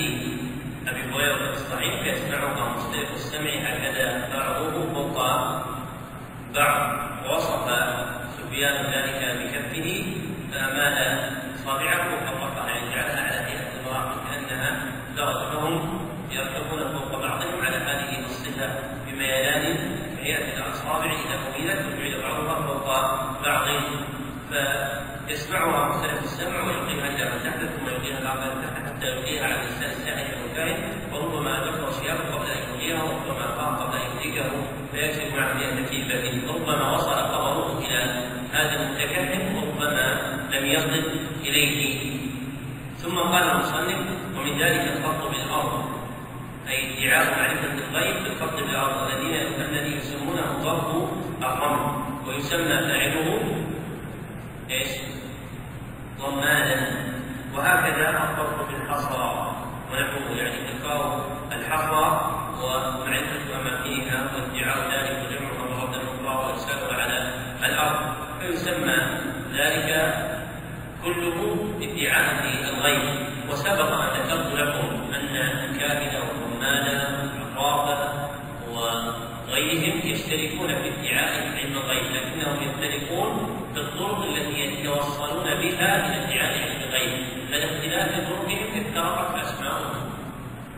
[0.87, 5.17] أبي هريرة الصحيح فيسمعها مختلف السمع هكذا بعضه فوق
[6.55, 7.65] بعض ووصف
[8.37, 10.05] سفيان ذلك بكفه
[10.53, 11.29] فأمال
[11.65, 14.77] صابعه وحرفها يعني جعلها على هيئة المراقب كأنها
[15.17, 17.75] درجة فهم يركبون فوق بعضهم على
[18.55, 19.77] الصفة بميلان
[20.21, 22.85] هيئة الأصابع إذا أميلت وجعل بعضها فوق
[23.43, 23.67] بعض.
[25.27, 29.91] فيسمعها مختلف السمع ويلقيها إلى من تحت ثم يلقيها الأرض تحت حتى يلقيها على لسان
[29.91, 30.77] السائل والكاهن
[31.13, 34.51] وربما ذكر ثيابه قبل أن يلقيها وربما قام قبل أن يهلكه
[34.91, 40.07] فيكشف عن مئة كيفة ربما وصل خبره إلى هذا المتكهن وربما
[40.53, 41.03] لم يصل
[41.41, 42.15] إليه.
[42.97, 43.99] ثم قال المصنف
[44.37, 45.84] ومن ذلك الخط بالأرض.
[46.69, 51.09] أي ادعاء معرفة الغيب بالخط بالأرض الذين الذي يسمونه ضرب
[51.43, 53.39] الرمل ويسمى فاعله
[54.69, 54.89] إيش؟
[56.19, 57.05] ضمانا.
[57.55, 59.53] وهكذا الضرب بالحصى
[59.91, 62.05] ونحوه يعني إلقاء الحصى
[62.61, 67.29] ومعرفة أماكنها وادعاء ذلك وجمعها مرة أخرى وإرسالها على
[67.65, 68.13] الأرض.
[68.41, 68.97] فيسمى
[69.53, 69.89] ذلك
[71.03, 71.37] كله
[71.81, 73.25] ادعاء الغيب.
[73.49, 76.15] وسبق أن ذكرت لكم أن الكاهن
[76.65, 78.29] والرمال والعقاب
[78.71, 86.59] وغيرهم يشتركون في ادعاء علم الغيب لكنهم يختلفون في الطرق التي يتوصلون بها إلى ادعاء
[86.61, 87.11] علم الغيب
[87.51, 90.09] فلاختلاف طرقهم افترقت أسماؤهم.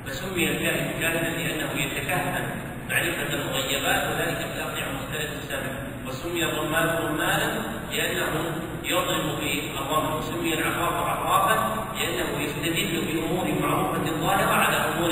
[0.07, 2.49] فسمي الكاهن كاهنا لأنه يتكهن
[2.89, 5.71] معرفة المغيبات وذلك في مختلف السمع
[6.07, 7.61] وسمي الرمال رمالا
[7.91, 10.17] لأنه يضرب بالرمل.
[10.17, 11.55] وسمي العقاب عقابا
[11.99, 15.11] لأنه يستدل بأمور معروفة ظاهرة على أمور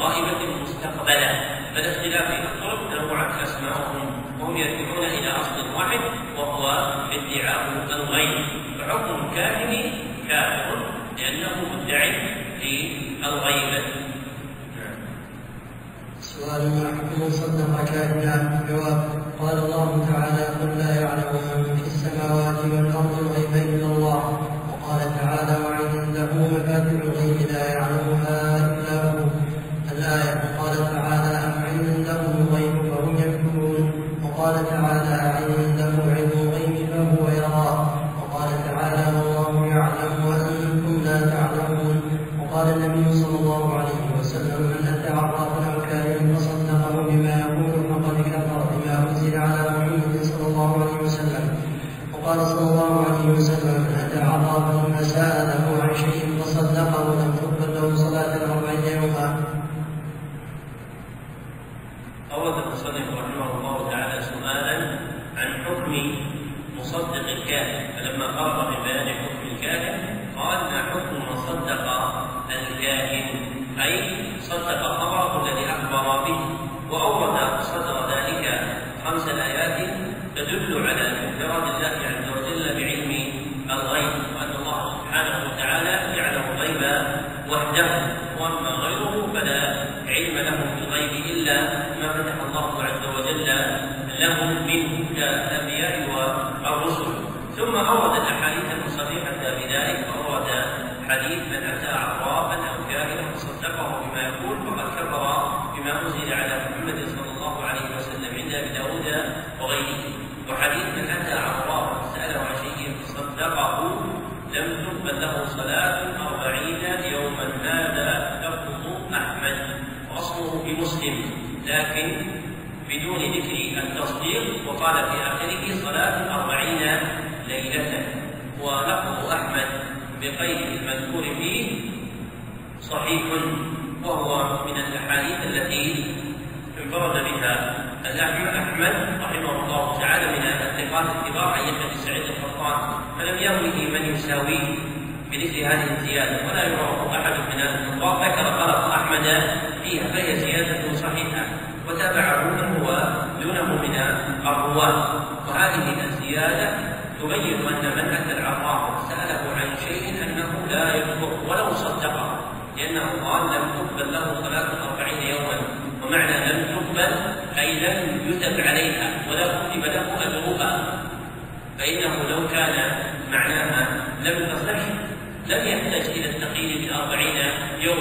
[0.00, 1.30] غائبة مستقبلا.
[1.74, 4.06] فالاختلاف في الطرق تنوعت أسماؤهم
[4.40, 6.00] وهم يرجعون إلى أصل واحد
[6.36, 6.64] وهو
[7.16, 8.38] ادعاء الغيب.
[8.78, 9.92] فحكم الكاهن
[10.28, 10.78] كافر
[11.18, 12.12] لأنه مدعي
[12.62, 13.82] للغيبة
[16.20, 19.00] سؤال ما حكم صدق كاهنا جواب
[19.40, 23.77] قال الله تعالى قل لا يعلم من في السماوات والأرض الغيب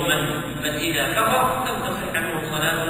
[0.07, 2.85] يوما إذا كفر لم تصح عنه صلاة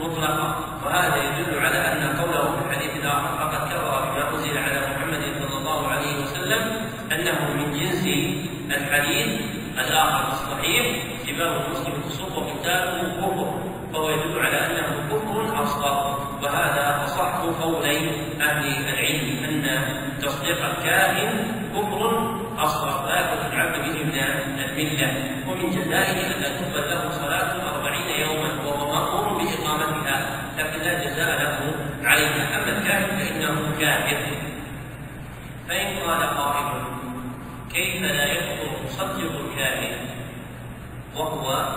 [0.00, 0.56] مطلقة.
[0.84, 5.16] وهذا يدل على أن قوله في الحديث الآخر فقد كفر بما
[7.12, 8.04] أنه من جنس
[8.76, 9.40] الحديث
[9.78, 10.86] الآخر الصحيح.
[11.26, 13.48] سباب المسلم فسوق وقتاله كفر
[13.92, 16.18] فهو يدل على أنه كفر أصغر.
[16.42, 18.10] وهذا أصح قولي
[18.40, 19.64] أهل العلم أن
[20.22, 21.32] تصديق الكاهن
[21.74, 22.00] كفر
[22.58, 23.06] أصغر.
[23.06, 24.14] لا يكون العبد به من
[24.64, 25.31] الملة.
[25.52, 31.74] ومن جزائه أن تقبل له صلاة أربعين يوما وهو مأمور بإقامتها لكن لا جزاء له
[32.04, 34.16] عليها أما الكاهن فإنه كافر.
[35.68, 36.82] فإن قال قائل
[37.72, 39.96] كيف لا يكفر مصدق الكاهن
[41.16, 41.68] وهو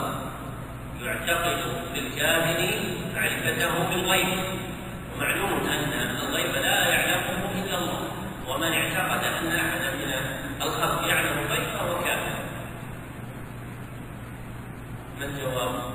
[1.02, 1.58] يعتقد
[1.94, 2.80] بالكاهن
[3.16, 4.28] معرفته بالغيب.
[5.16, 8.02] ومعلوم أن الغيب لا يعلمه إلا الله.
[8.48, 10.14] ومن اعتقد أن أحدا من
[10.62, 12.46] الخلق يعلم الغيب فهو كافر
[15.46, 15.92] ما الجواب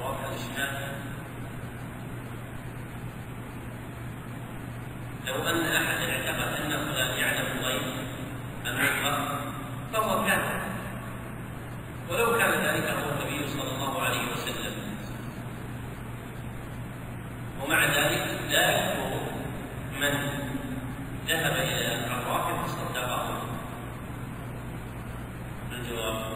[0.00, 0.88] واضح الاشكال
[5.26, 7.82] لو ان احدا اعتقد ان فلان يعلم الغيب
[8.66, 9.40] المطلق
[9.92, 10.60] فهو كافر
[12.10, 14.74] ولو كان ذلك هو النبي صلى الله عليه وسلم
[17.64, 19.20] ومع ذلك لا يكفر
[20.00, 20.40] من
[21.28, 23.42] ذهب إلى العراف فصدقه
[25.72, 26.30] الجواب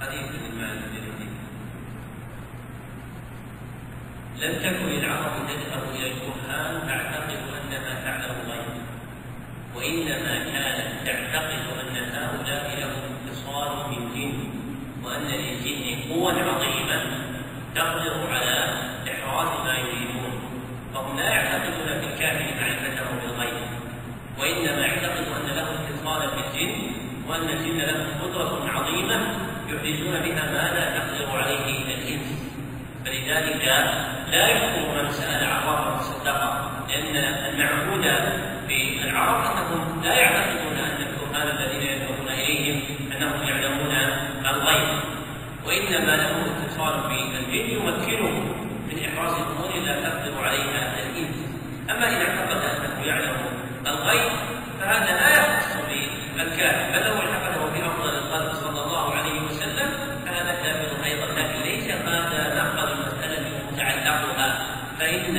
[0.00, 1.28] حديث المعنى الجديد
[4.40, 7.30] لم تكن العرب تذهب إلى الكهان تعتقد
[7.62, 8.78] انها تعلم الغيب
[9.74, 14.34] وانما كانت تعتقد ان هؤلاء لهم اتصال من جن
[15.04, 17.02] وان للجن قوى عظيمه
[17.74, 18.74] تقدر على
[19.10, 20.32] احراز ما يريدون
[20.94, 23.66] فهم لا يعتقدون في الكافر معرفته بالغيب
[24.38, 26.74] وانما يعتقد ان له اتصالا بالجن
[27.28, 32.38] وان الجن لهم قدره عظيمه يحدثون بها ما لا تقدر عليه الانس
[33.28, 33.64] فلذلك
[34.30, 38.02] لا يكفر من سأل عرافا فصدقه لأن المعهود
[38.68, 42.80] في العرب أنهم لا يعتقدون أن الكهان الذين يذهبون إليهم
[43.16, 43.92] أنهم يعلمون
[44.50, 44.88] الغيب
[45.66, 51.36] وإنما لهم اتصال بالجن يمكنهم من إحراز امور لا تقدر عليها الإنس.
[51.90, 53.36] أما ان اعتقد أنه يعلم
[53.86, 54.32] الغيب
[54.80, 55.76] فهذا لا يختص
[56.36, 59.90] بالكافر بل لو اعتقده في أفضل الخلق صلى الله عليه وسلم
[60.26, 61.26] فهذا كافر أيضا.
[61.26, 61.88] لكن ليس
[62.38, 62.57] هذا
[64.98, 65.36] فإن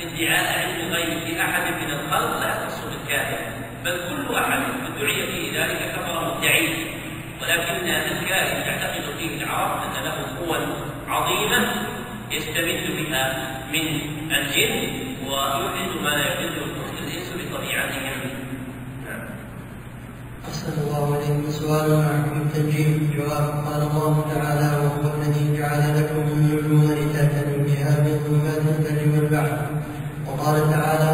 [0.00, 3.38] ادعاء علم الغيب أحد من الخلق لا يختص بالكافر
[3.84, 6.74] بل كل أحد ادعي فيه ذلك كفر مدعيه
[7.42, 10.58] ولكن الكائن تعتقد فيه العرب أن له قوى
[11.08, 11.72] عظيمة
[12.30, 13.24] يستمد بها
[13.72, 13.86] من
[14.32, 14.90] الجن
[15.26, 16.64] ويحدث ما لا يحدثه
[16.98, 18.18] الإنس بطبيعتهم.
[20.48, 23.64] أحسن الله عليكم سؤال حكم التنجيم جواب.
[23.66, 26.87] قال الله تعالى وهو الذي جعل لكم النجوم
[30.48, 31.07] وقال تعالى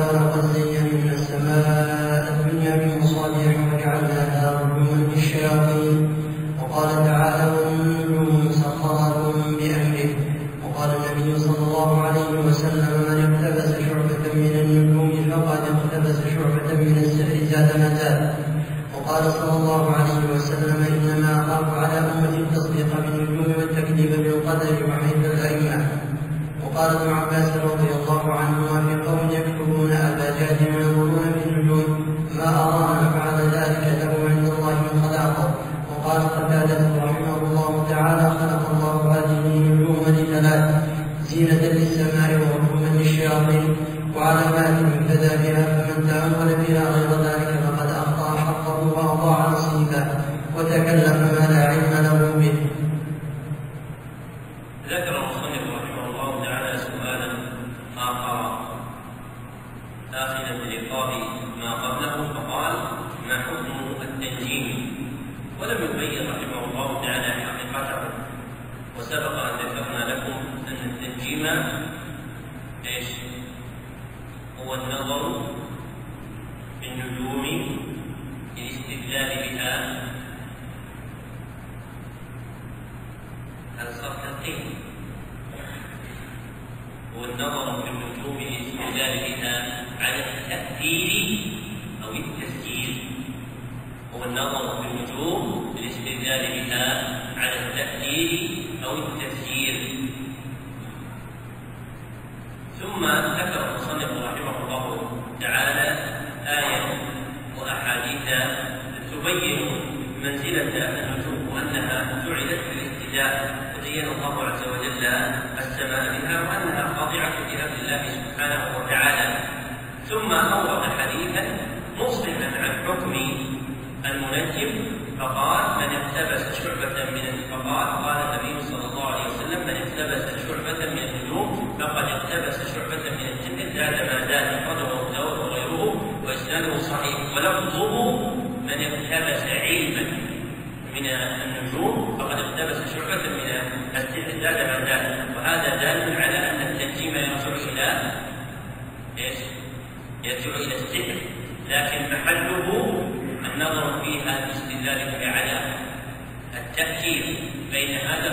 [156.74, 157.36] التأكيد
[157.72, 158.26] بين هذا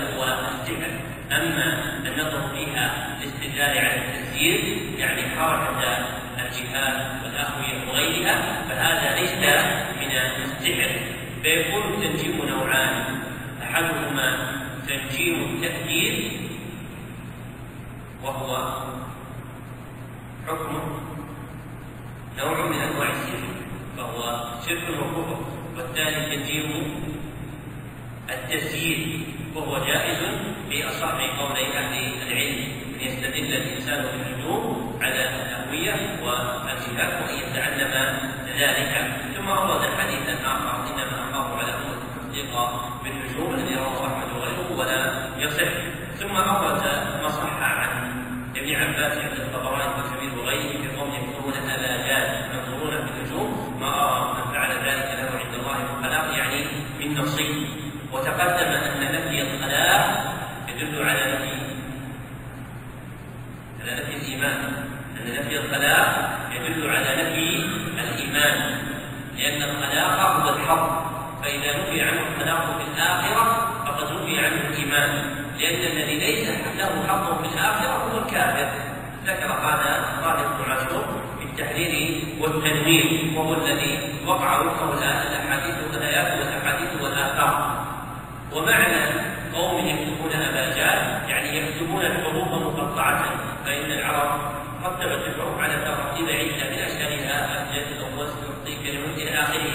[0.49, 0.91] والسحر
[1.31, 5.97] أما النظر فيها باستدلال على التسيير يعني حركة
[6.39, 9.31] الجهاد والأخوية وغيرها فهذا ليس
[10.01, 10.11] من
[10.43, 10.91] السحر
[11.43, 13.19] فيكون التنجيم نوعان.
[13.63, 14.37] أحدهما
[14.87, 16.31] تنجيم التأكيد
[18.23, 18.81] وهو
[20.47, 20.83] حكمه
[22.37, 23.53] نوع من أنواع السحر
[23.97, 25.45] فهو شرك وكفر
[25.77, 27.00] والثاني تنجيم
[28.33, 29.19] التسيير
[29.55, 30.19] وهو جائز
[30.69, 32.81] في أصح قولي أهل العلم.
[33.01, 37.93] أن يستدل الإنسان بالنجوم على الهوية والجهاد وأن يتعلم
[38.59, 38.93] ذلك.
[39.35, 42.53] ثم أورد حديثا آخر إنما أخاف على أمة التصديق
[43.03, 44.99] بالنجوم الذي رواه أحمد وغيره ولا
[45.37, 45.71] يصح.
[46.19, 46.83] ثم أورد
[47.21, 48.11] ما صح عن
[48.55, 54.33] ابن عباس عند الطبراني والكبير وغيره في قوم يكتبون الآجال ينظرون في النجوم ما أرى
[54.33, 56.65] من فعل ذلك له عند الله من خلاق يعني
[56.99, 57.67] من نصيب
[58.21, 60.33] وتقدم أن نفي الخلاق
[60.67, 61.53] يدل على نفي
[63.81, 64.57] على نفي الإيمان.
[65.17, 67.65] أن نفي الخلاق يدل على نفي
[67.99, 68.77] الإيمان
[69.37, 70.89] لأن الخلاق هو الحظ
[71.43, 75.09] فإذا نفي عنه الخلاق في الآخرة فقد نفي عنه الإيمان.
[75.59, 78.69] لأن الذي ليس له حظ في الآخرة هو الكافر.
[79.25, 81.05] ذكر هذا خالد بن عاشور
[81.39, 87.70] في التحرير والتنوير وهو الذي وقع وفقه الأحاديث والآيات والأحاديث والآثار.
[88.53, 89.01] ومعنى
[89.53, 93.23] قوم يكتبون أبا جهل يعني يكتبون الحروف مقطعة
[93.65, 94.39] فإن العرب
[94.85, 99.73] رتبت الحروف على ترتيب عدة من أشكالها الجد الأول تعطي كلمة إلى آخره.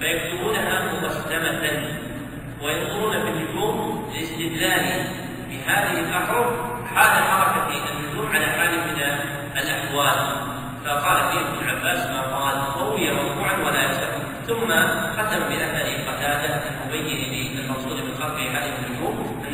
[0.00, 1.82] فيكتبونها مقسمة
[2.62, 5.04] وينظرون في النجوم لاستدلال
[5.50, 6.46] بهذه الأحرف
[6.94, 9.02] حال حركة النجوم على حال من
[9.56, 10.46] الأحوال.
[10.84, 14.70] فقال فيه ابن عباس ما قال روي مرفوعا ولا يصح ثم
[15.16, 18.05] ختم بأثر قتادة المبين للمقصود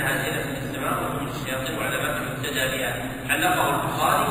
[0.03, 4.23] النجوم أنها زينة من السماء وهم الشياطين وعلامات يهتدى بها علقه البخاري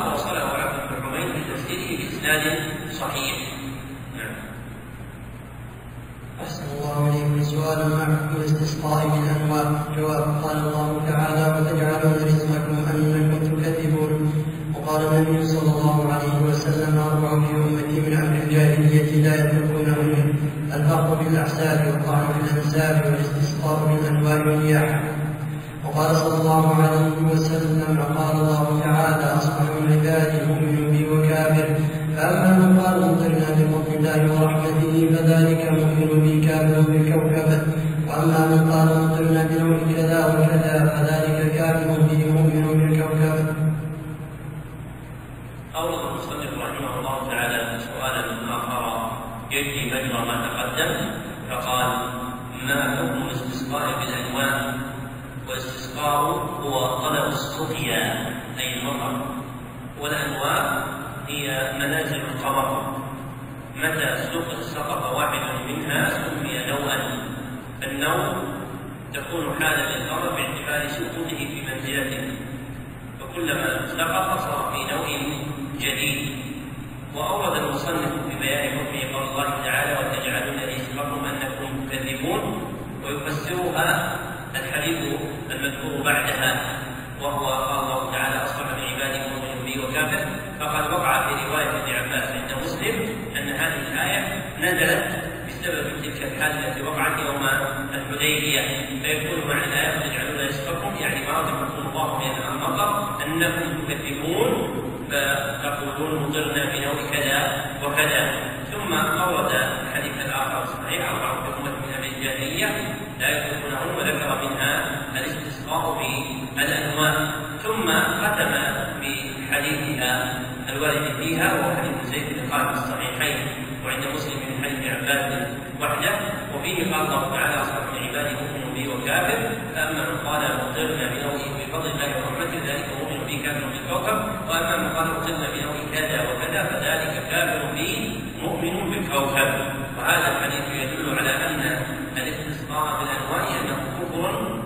[120.68, 123.36] الوارد فيها وهو حديث زيد بن خالد في الصحيحين
[123.84, 125.48] وعند مسلم من حديث عباس
[125.80, 126.12] وحده
[126.54, 129.38] وفيه قال الله تعالى أصحاب من عبادي مؤمن بي وكافر
[129.74, 134.88] فأما من قال مطرنا بنوء بفضل الله ورحمته ذلك مؤمن بي كافر بالكوكب وأما من
[134.96, 139.50] قال مطرنا بنوء كذا وكذا فذلك كافر بي مؤمن بالكوكب.
[139.98, 141.82] وهذا الحديث يدل على ان
[142.16, 144.58] الاستسقاء بالانواع انه كفر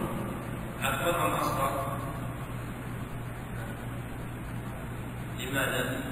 [0.84, 1.70] اكبر ام اصغر؟
[5.40, 6.06] لماذا؟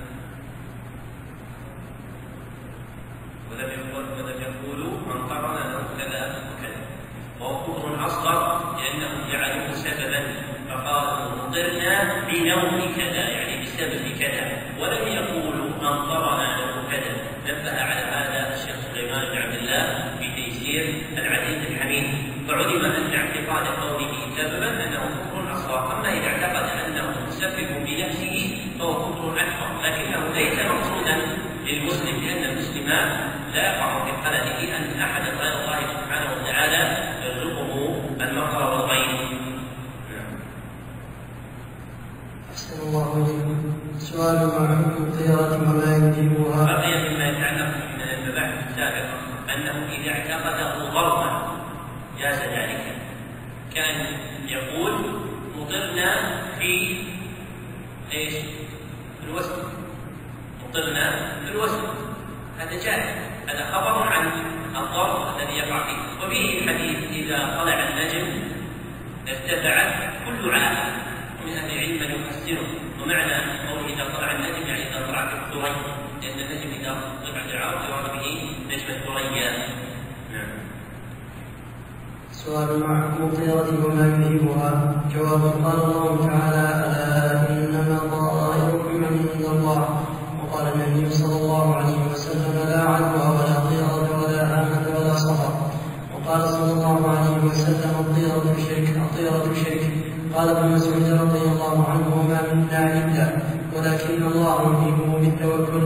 [3.50, 6.80] ولم يقل ولم يقولوا من قرن له كذا وكذا
[7.40, 10.22] وهو كفر اصغر لانهم جعلوه سببا
[10.68, 14.44] فقالوا مطرنا بنوم كذا يعني بسبب كذا
[14.80, 17.12] ولم يقولوا من قرن له كذا
[17.48, 22.04] نبه على هذا الشيخ سليمان بن عبد الله في تيسير العزيز الحميد
[22.48, 29.12] فعلم ان اعتقاد قوله سببا انه كفر اصغر اما اذا اعتقد انه مسبب بنفسه فهو
[29.12, 31.16] كفر اكبر لكنه ليس مقصودا
[31.66, 32.88] للمسلم لأن المسلم
[33.54, 36.82] لا يقع في قلبه ان احدا غير الله سبحانه وتعالى
[37.24, 39.20] يرزقه المطر والغيث
[42.50, 49.18] أحسن الله إليكم سؤال مع حكم الطيرة وما يجيبها بقي مما يتعلق من المباحث السابقه
[49.54, 51.52] انه اذا اعتقده ظرفا
[52.20, 52.96] جاز ذلك
[53.74, 54.06] كان
[54.48, 54.94] يقول
[55.58, 56.96] مطرنا في
[58.12, 58.34] إيش؟
[59.20, 59.64] في الوسط
[60.68, 61.80] مطرنا في الوسط
[62.58, 64.26] هذا جائز هذا خبر عن
[64.76, 68.26] الظرف الذي يقع فيه وفيه حديث اذا طلع النجم
[69.28, 69.94] ارتفعت
[70.26, 70.92] كل عالم
[71.42, 72.66] ومن أهل العلم من يفسره
[73.02, 73.34] ومعنى
[73.68, 75.74] قوله اذا طلع النجم يعني اذا طلعت الثريا
[76.22, 79.50] لأن النجم اذا طلع العرب يراد به نجم الثريا
[80.32, 80.48] نعم
[82.32, 84.06] سؤال مع حكم الطيرة وما
[85.30, 89.88] قال الله تعالى ألا إنما طائركم عند الله
[90.40, 95.52] وقال النبي صلى الله عليه وسلم لا عدوى ولا طيرة ولا آمن ولا صفر
[96.14, 99.90] وقال صلى الله عليه وسلم الطيرة شرك الطيرة شرك
[100.36, 103.26] قال ابن مسعود رضي الله عنه وما منا إلا
[103.76, 105.84] ولكن الله يهيبه بالتوكل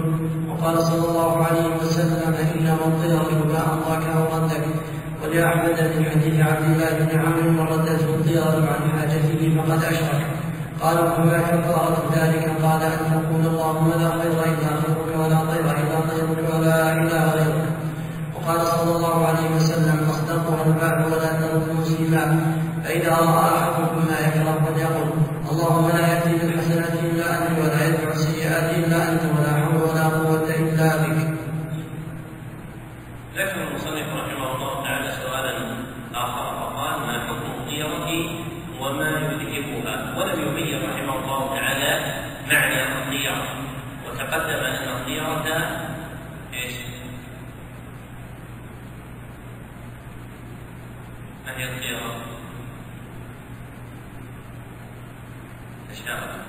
[0.51, 4.28] وقال صلى الله عليه وسلم إنما الطيرة ما ردك
[5.29, 10.26] وجاء أحمد من حديث عبد الله بن عمرو من ردته الطيرة عن حاجته فقد أشرك.
[10.81, 12.45] قال فما كفارة ذلك.
[12.62, 17.68] قال أن تقول اللهم لا خير إلا خيرك ولا طير إلا طيرك ولا إله غيرك.
[18.35, 22.41] وقال صلى الله عليه وسلم اصدقها الباب ولا ترد مسلما
[22.85, 25.11] فإذا رأى أحدكم ما يكره فليقل
[25.51, 30.49] اللهم لا يأتي بالحسنة إلا أنت ولا يدفع السيئات إلا أنت ولا حول ولا قوة
[30.51, 31.39] إلا بك
[33.39, 35.53] ذكر المصنف رحمه الله تعالى سؤالا
[36.14, 38.09] اخر فقال ما حكم الطيره
[38.81, 42.14] وما يذهبها ولم يبين رحمه الله تعالى
[42.51, 43.45] معنى الطيره
[44.07, 45.47] وتقدم ان الطيره
[46.55, 46.74] إيش؟
[51.47, 52.16] ما هي الطيره؟
[55.93, 56.49] تشابه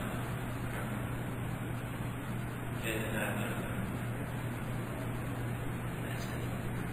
[2.83, 3.49] كيف نعرف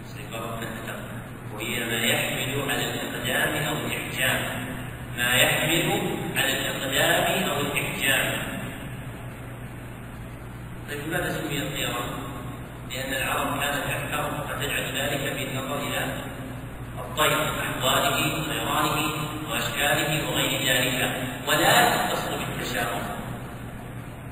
[0.05, 0.77] استيقاظ
[1.57, 4.39] وهي ما يحمل على الإقدام أو الإحجام
[5.17, 8.41] ما يحمل على الإقدام أو الإحجام
[10.89, 12.09] طيب لماذا سمي الطيران؟
[12.91, 16.21] لأن العرب كانت تحترم فتجعل ذلك بالنظر إلى
[16.99, 19.11] الطير أحواله وطيرانه
[19.49, 21.11] وأشكاله وغير ذلك
[21.47, 23.01] ولا تتصل بالتشاؤم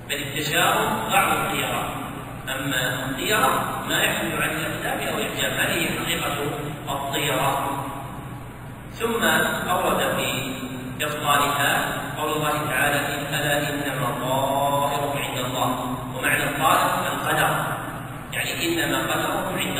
[0.09, 2.05] بل التشاؤم بعض الطيران
[2.49, 6.33] أما الطيرة ما يحمل عن الأقدام أو الإحجام هذه هي حقيقة
[6.89, 7.69] الطيرة
[8.93, 9.23] ثم
[9.69, 10.51] أورد في
[11.01, 17.65] إبطالها قول الله تعالى إن ألا إنما الطائر عند الله ومعنى الطائر القدر
[18.33, 19.77] يعني إنما قدركم عند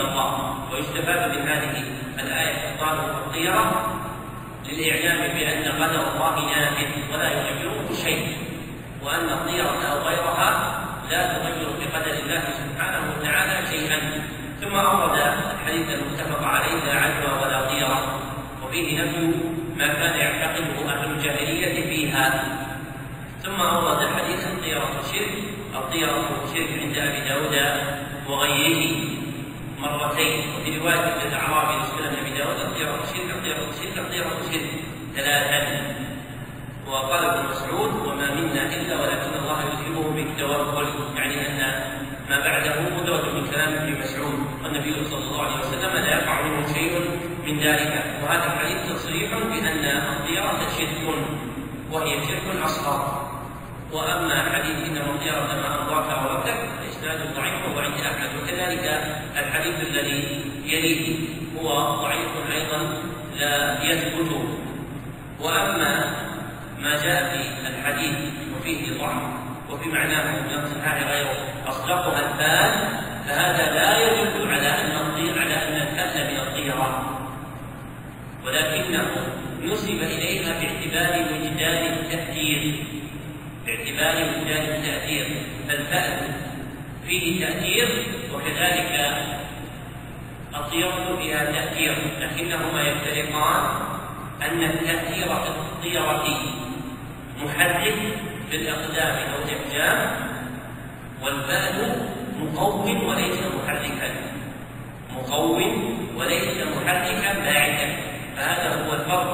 [0.96, 1.84] ويستفاد من هذه
[2.20, 3.96] الآية إبطال الطيرة
[4.70, 8.38] للإعلام بأن قدر الله نافذ ولا يغيره شيء
[9.04, 10.82] وأن الطيرة أو غيرها
[11.12, 14.00] لا تغير بقدر الله سبحانه وتعالى شيئا.
[14.62, 15.20] ثم أورد
[15.54, 18.20] الحديث المتفق عليه لا عدوى ولا طيرة
[18.64, 19.32] وفيه نفي
[19.78, 22.44] ما كان يعتقده أهل الجاهلية فيها.
[23.44, 25.44] ثم أورد حديث الطيره شرك
[25.76, 27.56] الطيرة شرك عند أبي داود
[28.30, 29.15] وغيره.
[29.80, 30.56] مرتين.
[30.56, 34.70] وفي رواية الاعرابي لسنن أبي داود الطيره شرك الطيره شرك الطيره شرك
[35.16, 35.62] ثلاثا.
[36.88, 40.88] وقال ابن مسعود وما منا إلا ولكن الله يذهبه بالتوكل.
[41.16, 41.60] يعني أن
[42.30, 44.40] ما بعده مدرج من كلام ابن مسعود.
[44.64, 46.94] والنبي صلى الله عليه وسلم لا يقع منه شيء
[47.46, 47.94] من ذلك.
[48.24, 51.16] وهذا الحديث تصريح بأن الطيره شرك
[51.92, 53.26] وهي شرك أصغر.
[53.94, 56.48] وأما حديث انه الطيره كما انظرت ولك
[57.06, 59.02] فاسناده ضعيف وهو عند أحمد وكذلك
[59.38, 61.18] الحديث الذي يليه
[61.60, 63.02] هو ضعيف أيضا
[63.40, 64.32] لا يثبت.
[65.40, 66.16] وأما
[66.80, 68.16] ما جاء في الحديث
[68.58, 69.22] وفيه ضعف
[69.70, 71.28] وفي معناه من الصحاح غير
[71.68, 72.72] أصدقها الفال
[73.28, 77.04] فهذا لا يدل على أن الطير على أن الفأل من الطيران.
[78.46, 79.08] ولكنه
[79.64, 82.84] نسب إليها باعتبار وجدان التأثير.
[83.66, 85.28] باعتبار وجدان التأثير.
[85.68, 86.55] فالفأل
[87.08, 87.88] فيه تأثير
[88.34, 89.16] وكذلك
[90.56, 91.98] الطيرة فيها تأثير.
[92.20, 93.64] لكنهما يفترقان
[94.42, 96.26] أن التأثير في الطيرة
[97.44, 97.96] محرك
[98.50, 100.12] في الأقدام أو الإحجام
[101.24, 102.08] والبال
[102.40, 104.10] مقوم وليس محركا.
[105.16, 105.62] مقوم
[106.18, 107.98] وليس محركا باعثا
[108.36, 109.32] فهذا هو الفرق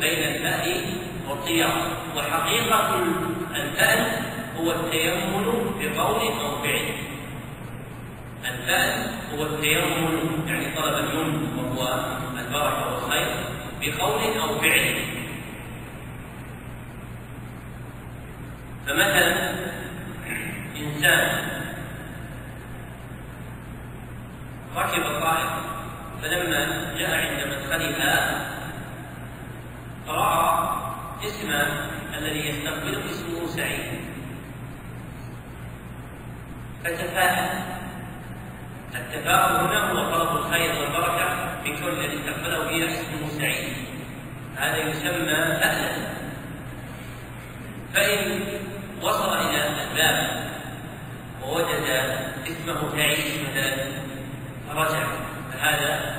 [0.00, 0.84] بين الفأل
[1.28, 1.76] والطيرة.
[2.16, 3.04] وحقيقة
[3.56, 4.06] الفأل
[4.58, 5.44] هو التيمم
[5.80, 7.05] بقول أو فعل.
[8.66, 12.04] الفأل هو التيمم يعني طلب اليمن وهو
[12.38, 13.28] البركة والخير
[13.80, 14.96] بقول أو فعل
[18.86, 19.54] فمثلا
[20.76, 21.48] إنسان
[24.76, 25.64] ركب الطائرة
[26.22, 28.46] فلما جاء عند مدخلها
[30.08, 30.68] رأى
[31.28, 31.52] اسم
[32.18, 34.00] الذي يستقبله اسمه سعيد.
[36.84, 37.75] فتفاءل.
[38.96, 41.26] التفاؤل هنا هو طلب الخير والبركة
[41.64, 43.72] من كل الذي استقبله به اسمه سعيد
[44.56, 46.16] هذا يسمى فألا
[47.94, 48.40] فإن
[49.02, 50.46] وصل إلى الباب
[51.42, 51.84] ووجد
[52.46, 53.86] اسمه سعيد مثلا
[54.74, 55.06] رجع.
[55.52, 56.16] فهذا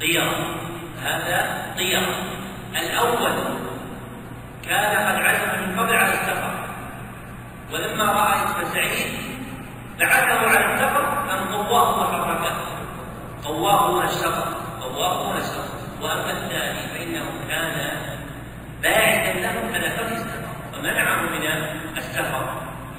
[0.00, 0.56] طيرة
[1.02, 2.16] هذا طيرة
[2.80, 3.32] الأول
[4.68, 6.52] كان قد عزم من قبل على السفر.
[7.72, 9.31] ولما رأى اسم سعيد
[10.02, 12.54] بعثه على السفر أن قواه وحركه
[13.44, 14.44] قواه ونشطه
[14.80, 15.64] قواه ونشطه
[16.02, 17.90] وأما الثاني فإنه كان
[18.82, 20.42] باعثا له على فتح السفر.
[20.78, 21.46] ومنعه من
[21.98, 22.44] السفر.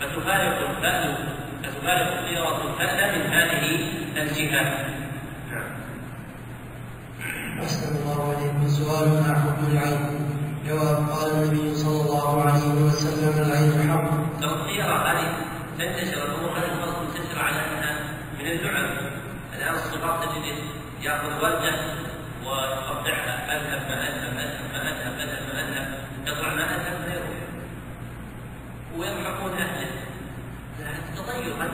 [0.02, 1.16] فتفارق الفأل
[1.64, 3.64] فتفارق الطيرة الفأل من هذه
[4.18, 4.86] الجهة.
[7.64, 10.30] أحسن الله عليكم سؤال ما حكم العين.
[10.68, 15.28] جواب قال النبي صلى الله عليه وسلم العين حق الطيرة هذه
[15.80, 16.58] تنتشر الأمور
[17.44, 17.94] على أنها
[18.40, 18.90] من اللعب
[19.58, 20.58] الآن الصغار تجد
[21.02, 21.74] يأخذ وردة
[22.46, 23.34] ويقطعها.
[23.56, 25.44] أذهب ما أذهب أذهب ما أذهب أذهب.
[25.54, 25.88] ما أذهب
[26.28, 27.40] يقطع ما أذهب لا يروح
[28.98, 29.92] ويضحكون أهله
[31.10, 31.72] التطير قد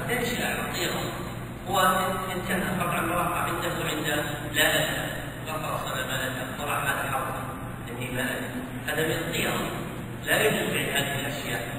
[0.60, 1.02] الطيرة
[1.70, 1.80] هو
[2.36, 2.70] إنتهى.
[2.80, 4.08] قطع المراقع عنده عند
[4.54, 5.10] لا أذهب
[5.48, 7.36] قطع صنع ما أذهب طلع هذا حرب.
[7.90, 8.52] إني ما أذهب
[8.88, 9.72] هذا من الطيرة
[10.26, 11.79] لا يجوز فعل هذه الأشياء.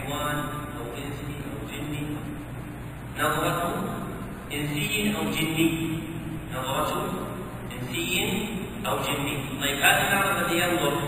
[0.00, 0.38] حيوان
[0.78, 2.06] أو إنسي أو جني
[3.18, 3.84] نظرة
[4.52, 5.98] إنسي أو جني
[6.54, 7.12] نظرة
[7.72, 8.48] إنسي
[8.86, 11.02] أو جني طيب هذا النظر الذي ينظر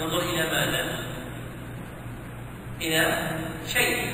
[0.00, 1.04] ينظر إلى ماذا؟
[2.80, 3.30] إلى
[3.66, 4.06] شيء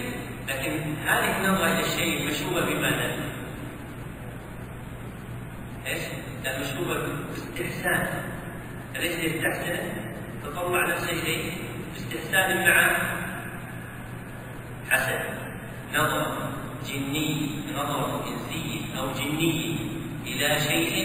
[0.49, 3.17] لكن هذه النظرة إلى الشيء مشوبة بماذا؟
[5.87, 6.03] إيش؟
[6.45, 6.95] لا مشوبة
[7.31, 8.09] باستحسان
[8.97, 9.79] أليس يستحسن
[10.45, 11.53] تطلع نفسه إليه
[11.95, 12.97] باستحسان مع
[15.01, 15.21] حسن
[15.95, 16.27] نظر
[16.89, 19.77] جني نظر إنسي أو جني
[20.27, 20.97] إلى شيء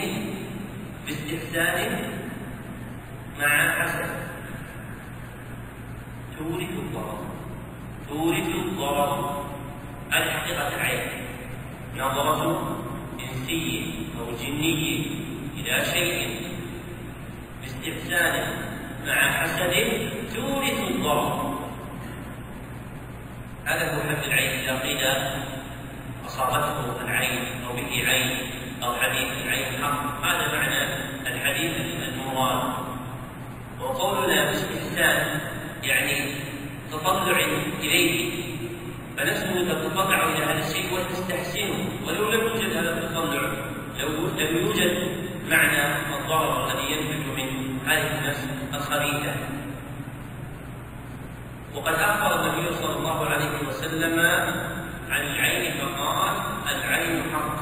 [1.06, 2.12] باستحسان
[3.40, 4.10] مع حسن
[6.38, 7.20] تورث الضرر
[8.10, 9.46] تورث الضرر.
[10.12, 11.08] هذه حقيقة العين.
[11.96, 12.78] نظرة
[13.20, 15.06] إنسي أو جني
[15.58, 16.42] إلى شيء
[17.62, 18.36] باستحسان
[19.08, 19.74] مع حسد
[20.36, 21.55] تورث الضرر.
[23.66, 25.00] هذا هو حد العين إذا قيل
[26.26, 28.38] أصابته العين أو به عين
[28.84, 30.84] أو حديث العين حق هذا معنى
[31.28, 31.72] الحديث
[32.08, 32.74] المراد؟
[33.82, 35.40] وقولنا باستحسان
[35.84, 36.36] يعني
[36.92, 37.38] تطلع
[37.80, 38.32] إليه
[39.18, 43.42] فنفسه تتطلع إلى هذا الشيء وتستحسنه ولو لم يوجد هذا التطلع
[44.00, 45.08] لو لم يوجد
[45.50, 49.36] معنى الضرر الذي ينتج من هذه النفس الخبيثة.
[51.76, 54.20] وقد أخبر النبي صلى الله عليه وسلم
[55.10, 56.34] عن العين فقال
[56.72, 57.56] العين حق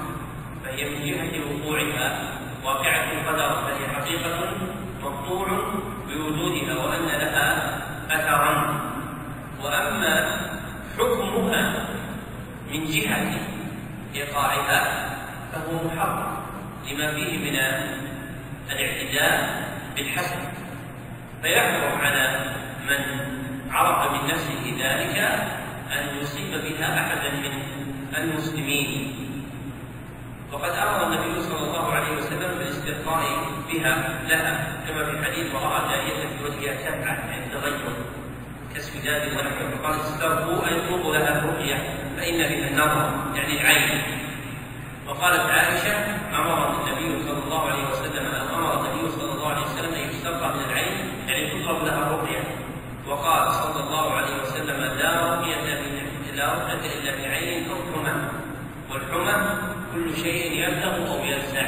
[0.63, 2.29] فهي من جهة وقوعها.
[2.63, 4.51] واقعة القدر فهي حقيقة
[5.03, 5.47] مقطوع
[6.07, 7.79] بوجودها وأن لها
[8.11, 8.79] أثرا.
[9.63, 10.37] وأما
[10.97, 11.87] حكمها
[12.71, 13.39] من جهة
[14.15, 15.09] إيقاعها
[15.51, 16.37] فهو محرم
[16.91, 17.55] لما فيه من
[18.71, 19.63] الاعتداء
[19.95, 20.39] بالحسن.
[21.41, 22.39] فيحرم على
[22.87, 23.01] من
[23.73, 25.17] عرف من نفسه ذلك
[25.91, 27.53] أن يصيب بها أحدا من
[28.17, 29.15] المسلمين.
[30.51, 33.23] وقد أمر النبي صلى الله عليه وسلم بالاسترقاء
[33.73, 33.93] بها
[34.29, 34.53] لها
[34.87, 37.95] كما في حديث ورأى جارية في وجهها سبعة يعني تغير
[38.73, 39.69] كاسوداد ونحوه.
[39.77, 41.75] فقال استرقوا أي اطلبوا لها الرقية
[42.17, 44.01] فإن بها النظر يعني العين.
[45.07, 46.05] وقالت عائشة
[46.35, 50.63] أمر النبي صلى الله عليه وسلم أمر النبي صلى الله عليه وسلم أن يسترقى من
[50.69, 50.97] العين
[51.27, 52.43] يعني تطلب لها الرقية
[53.07, 55.55] وقال صلى الله عليه وسلم لا رقية
[56.35, 58.13] لا رقية إلا بعين أو حمى
[58.91, 59.57] والحمى
[59.93, 61.67] كل شيء يلتغ أو يلسع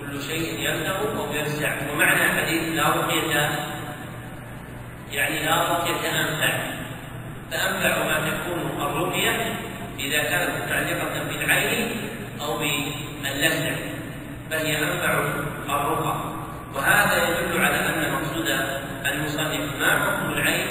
[0.00, 3.50] كل شيء يلتغ أو يلسع ومعنى حديث لا رقية
[5.12, 6.08] يعني لا رقية
[7.50, 9.56] فأنفع ما تكون الرقية
[9.98, 11.90] إذا كانت متعلقة بالعين
[12.40, 13.70] أو باللسع
[14.50, 15.22] فهي أنفع
[15.68, 16.16] الرقى
[16.74, 18.48] وهذا يدل على أن مقصود
[19.06, 20.66] المصنف ما حكم العين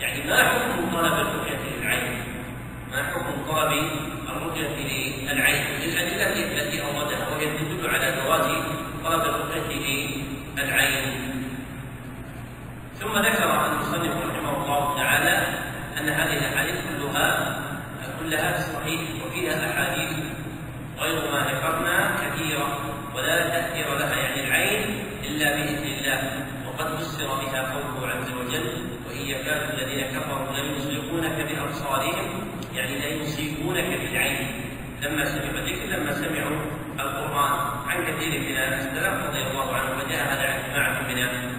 [0.00, 2.24] يعني ما حكم طلب الرؤية للعين
[2.92, 3.72] ما حكم طلب
[4.28, 4.68] الرؤية
[5.32, 8.46] للعين للأدلة التي أوردها وهي تدل على جواز
[9.04, 10.08] طلب الرؤية
[10.56, 11.32] للعين
[13.00, 15.46] ثم ذكر المصنف رحمه الله تعالى
[16.00, 17.58] أن هذه الأحاديث كلها
[18.32, 20.12] كلها صحيح وفيها أحاديث
[20.98, 22.78] غير ما ذكرنا كثيرة
[23.14, 26.46] ولا تأثير لها يعني العين إلا بإذن الله.
[26.66, 28.68] وقد فسر بها قوله عز وجل
[29.08, 34.46] وإن يكاد الذين كفروا ليزلقونك بأبصارهم يعني لا يصيبونك بالعين.
[35.02, 36.60] لما سمعوا ذكر لما سمعوا
[37.00, 37.52] القرآن
[37.88, 41.18] عن كثير من السلف رضي الله عنهم وجاء هذا عن جماعة من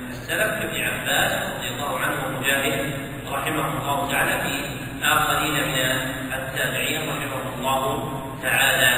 [0.09, 2.93] السلف كابن عباس رضي الله عنه ومجاهد
[3.32, 4.65] رحمه الله تعالى في
[5.03, 6.12] آخرين من
[7.64, 8.03] الله
[8.43, 8.91] تعالى.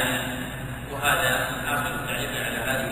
[0.92, 2.92] وهذا آخر تعليق على هذه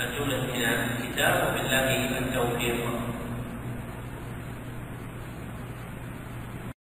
[0.00, 0.40] الجملة.
[0.48, 2.89] من الكتاب وبالله التوفيق.